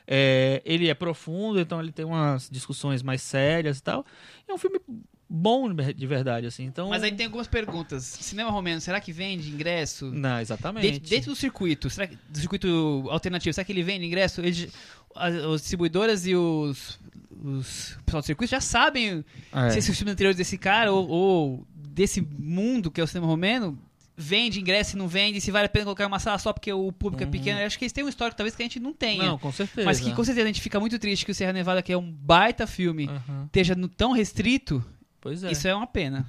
[0.07, 4.07] É, ele é profundo, então ele tem umas discussões mais sérias e tal.
[4.47, 4.79] É um filme
[5.29, 6.65] bom de verdade, assim.
[6.65, 6.91] Então...
[6.91, 8.05] Mas aí tem algumas perguntas.
[8.05, 10.11] Cinema romeno, será que vende ingresso?
[10.13, 10.91] Não, exatamente.
[10.91, 14.41] Dentro, dentro do circuito, será que, do circuito alternativo, será que ele vende ingresso?
[14.41, 14.69] Eles,
[15.15, 17.01] as, as distribuidoras e os,
[17.43, 19.71] os pessoal do circuito já sabem é.
[19.71, 23.79] se esse filme anterior desse cara ou, ou, desse mundo que é o cinema romeno
[24.15, 26.93] vende ingresso e não vende, se vale a pena colocar uma sala só porque o
[26.93, 27.29] público uhum.
[27.29, 27.61] é pequeno.
[27.61, 29.25] Eu acho que eles têm um histórico talvez que a gente não tenha.
[29.25, 29.85] Não, com certeza.
[29.85, 31.97] Mas que com certeza a gente fica muito triste que o Serra Nevada, que é
[31.97, 33.47] um baita filme, uhum.
[33.47, 34.85] esteja no tão restrito
[35.23, 35.53] Pois é.
[35.53, 36.27] Isso é uma pena.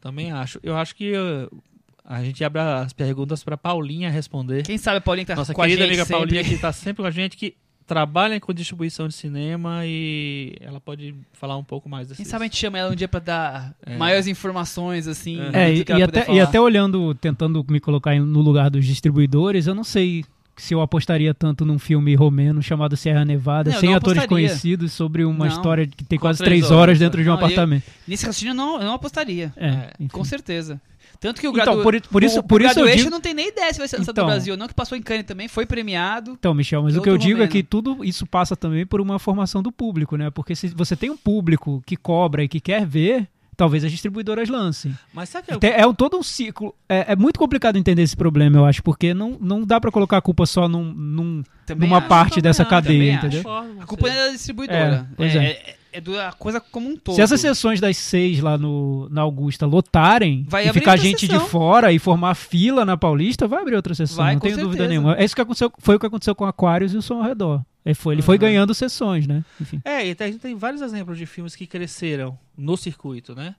[0.00, 0.58] Também acho.
[0.62, 1.62] Eu acho que uh,
[2.04, 4.64] a gente abre as perguntas para Paulinha responder.
[4.64, 6.18] Quem sabe a Paulinha tá Nossa com querida a gente amiga sempre.
[6.18, 7.54] Paulinha que está sempre com a gente, que
[7.86, 12.46] trabalha com distribuição de cinema e ela pode falar um pouco mais Quem sabe a
[12.46, 13.96] gente chama ela um dia para dar é.
[13.96, 15.38] maiores informações, assim.
[15.52, 19.74] É, e, e, até, e, até, olhando, tentando me colocar no lugar dos distribuidores, eu
[19.74, 20.24] não sei
[20.56, 25.24] se eu apostaria tanto num filme romeno chamado Serra Nevada, não, sem atores conhecidos, sobre
[25.24, 27.84] uma não, história que tem quase três horas, horas dentro de um não, apartamento.
[27.86, 29.52] Eu, nesse raciocínio eu não, eu não apostaria.
[29.56, 30.80] É, com certeza.
[31.22, 33.10] Tanto que o então, por, por isso, o, por o isso eu digo...
[33.10, 34.56] não tem nem ideia se vai ser lançado então, no Brasil.
[34.56, 36.32] Não que passou em Cannes também, foi premiado.
[36.32, 37.44] Então, Michel, mas o que eu digo romeno.
[37.44, 40.30] é que tudo isso passa também por uma formação do público, né?
[40.30, 43.28] Porque se você tem um público que cobra e que quer ver,
[43.62, 44.92] talvez as distribuidoras lancem.
[45.14, 45.70] Mas sabe que eu...
[45.70, 46.74] É um, todo um ciclo.
[46.88, 50.16] É, é, muito complicado entender esse problema, eu acho, porque não, não dá para colocar
[50.16, 51.44] a culpa só num, num
[51.76, 53.42] numa acho, parte dessa não, cadeia, entendeu?
[53.80, 55.06] A culpa é da distribuidora.
[55.08, 55.44] É, pois é.
[55.44, 57.14] é é da coisa como um todo.
[57.14, 61.44] Se essas sessões das seis lá no, na Augusta lotarem vai e ficar gente sessão.
[61.44, 64.66] de fora e formar fila na Paulista, vai abrir outra sessão, vai, não tenho certeza.
[64.66, 65.14] dúvida nenhuma.
[65.16, 67.60] É isso que aconteceu, foi o que aconteceu com Aquarius e o Som ao Redor.
[67.84, 68.26] Ele foi, ele uhum.
[68.26, 69.44] foi ganhando sessões, né?
[69.60, 69.80] Enfim.
[69.84, 73.56] É, e a gente tem vários exemplos de filmes que cresceram no circuito, né?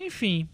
[0.00, 0.48] Enfim,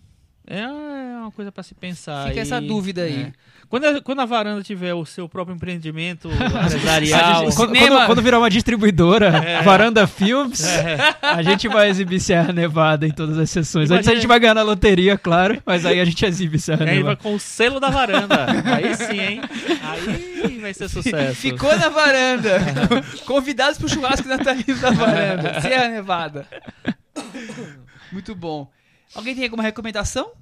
[0.47, 2.29] é uma coisa para se pensar.
[2.29, 3.23] Fica e, essa dúvida aí.
[3.23, 3.33] É.
[3.69, 7.45] Quando, a, quando a varanda tiver o seu próprio empreendimento empresarial.
[7.45, 9.63] gente, quando, quando, quando, virar uma distribuidora, é.
[9.63, 10.99] Varanda Films, é.
[11.23, 13.89] a gente vai exibir Serra Nevada em todas as sessões.
[13.89, 13.99] Imagina...
[13.99, 16.99] Antes a gente vai ganhar na loteria, claro, mas aí a gente exibe Serra Nevada.
[16.99, 18.47] Aí vai com o selo da varanda.
[18.75, 19.41] aí sim, hein?
[19.83, 21.37] Aí vai ser sucesso.
[21.37, 22.59] Ficou na varanda.
[23.25, 25.61] Convidados pro churrasco natalino da varanda.
[25.63, 26.47] Serra Nevada.
[28.13, 28.69] Muito bom.
[29.15, 30.33] Alguém tem alguma recomendação?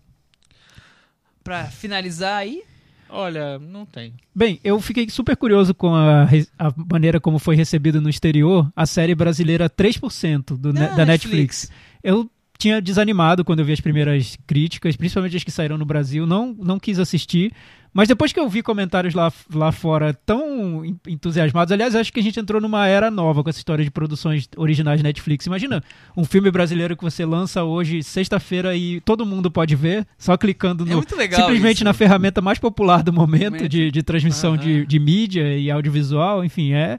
[1.42, 2.62] Pra finalizar aí?
[3.08, 4.14] Olha, não tem.
[4.34, 6.24] Bem, eu fiquei super curioso com a,
[6.58, 11.68] a maneira como foi recebido no exterior a série brasileira 3% do, ah, da Netflix.
[11.68, 11.70] Netflix.
[12.02, 12.30] Eu
[12.60, 16.54] tinha desanimado quando eu vi as primeiras críticas, principalmente as que saíram no Brasil, não,
[16.58, 17.52] não quis assistir.
[17.92, 22.22] Mas depois que eu vi comentários lá, lá fora tão entusiasmados, aliás, acho que a
[22.22, 25.46] gente entrou numa era nova com essa história de produções originais Netflix.
[25.46, 25.82] Imagina
[26.16, 30.84] um filme brasileiro que você lança hoje, sexta-feira, e todo mundo pode ver, só clicando
[30.84, 31.00] no.
[31.00, 31.84] É simplesmente isso.
[31.84, 34.58] na ferramenta mais popular do momento, de, de transmissão uhum.
[34.58, 36.44] de, de mídia e audiovisual.
[36.44, 36.98] Enfim, é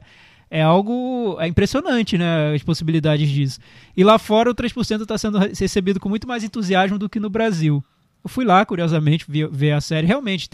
[0.52, 3.58] é algo é impressionante, né, as possibilidades disso.
[3.96, 7.30] E lá fora o 3% está sendo recebido com muito mais entusiasmo do que no
[7.30, 7.82] Brasil.
[8.22, 10.06] Eu fui lá, curiosamente, ver a série.
[10.06, 10.50] Realmente,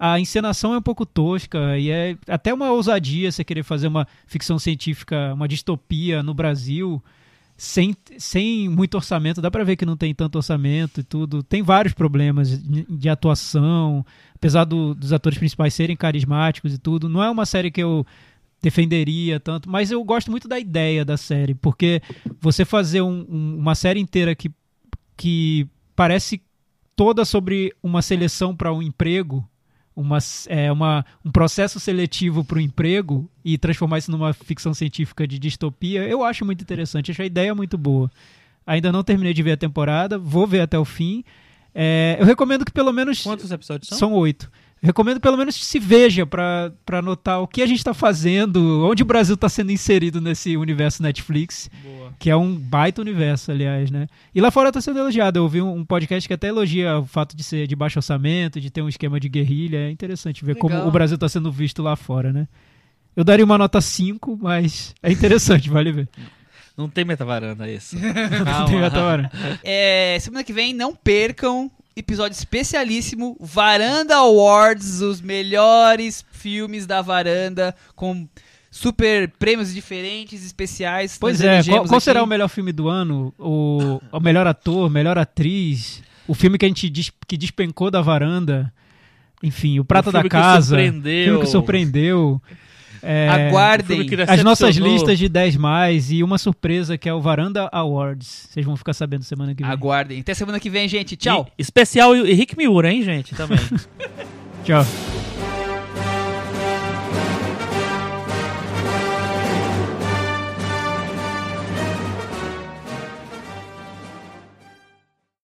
[0.00, 4.06] a encenação é um pouco tosca e é até uma ousadia você querer fazer uma
[4.26, 7.00] ficção científica, uma distopia no Brasil
[7.56, 9.40] sem, sem muito orçamento.
[9.40, 11.44] Dá para ver que não tem tanto orçamento e tudo.
[11.44, 17.08] Tem vários problemas de atuação, apesar do, dos atores principais serem carismáticos e tudo.
[17.08, 18.04] Não é uma série que eu
[18.62, 22.02] defenderia tanto, mas eu gosto muito da ideia da série, porque
[22.40, 24.50] você fazer um, um, uma série inteira que,
[25.16, 26.40] que parece
[26.94, 29.46] toda sobre uma seleção para um emprego,
[29.94, 35.26] uma, é, uma, um processo seletivo para o emprego e transformar isso numa ficção científica
[35.26, 38.10] de distopia, eu acho muito interessante, acho a ideia muito boa.
[38.66, 41.22] Ainda não terminei de ver a temporada, vou ver até o fim.
[41.72, 43.22] É, eu recomendo que pelo menos.
[43.22, 43.98] Quantos episódios são?
[43.98, 44.50] São oito.
[44.86, 49.02] Recomendo pelo menos se veja pra pra notar o que a gente tá fazendo, onde
[49.02, 52.14] o Brasil tá sendo inserido nesse universo Netflix, Boa.
[52.20, 54.06] que é um baita universo, aliás, né?
[54.32, 55.40] E lá fora tá sendo elogiado.
[55.40, 58.60] Eu ouvi um, um podcast que até elogia o fato de ser de baixo orçamento,
[58.60, 59.78] de ter um esquema de guerrilha.
[59.78, 60.70] É interessante ver Legal.
[60.70, 62.46] como o Brasil tá sendo visto lá fora, né?
[63.16, 66.08] Eu daria uma nota 5, mas é interessante, vale ver.
[66.76, 67.96] Não tem metavaranda esse.
[68.68, 69.32] Tem até hora.
[69.64, 77.74] É, semana que vem, não percam episódio especialíssimo Varanda Awards, os melhores filmes da varanda
[77.94, 78.28] com
[78.70, 81.16] super prêmios diferentes, especiais.
[81.18, 83.32] Pois é, qual, qual será o melhor filme do ano?
[83.38, 86.02] O, o melhor ator, melhor atriz?
[86.28, 88.72] O filme que a gente dis- que despencou da varanda?
[89.42, 90.68] Enfim, o Prata O da filme que Casa.
[90.68, 91.24] surpreendeu.
[91.24, 92.42] filme que surpreendeu.
[93.02, 94.06] É, Aguardem.
[94.28, 98.48] as nossas listas de 10 mais e uma surpresa que é o Varanda Awards.
[98.50, 99.70] Vocês vão ficar sabendo semana que vem.
[99.72, 100.20] Aguardem.
[100.20, 101.16] Até semana que vem, gente.
[101.16, 101.46] Tchau.
[101.58, 103.34] E- especial Henrique Miura, hein, gente?
[103.34, 103.58] Também.
[104.64, 104.84] Tchau.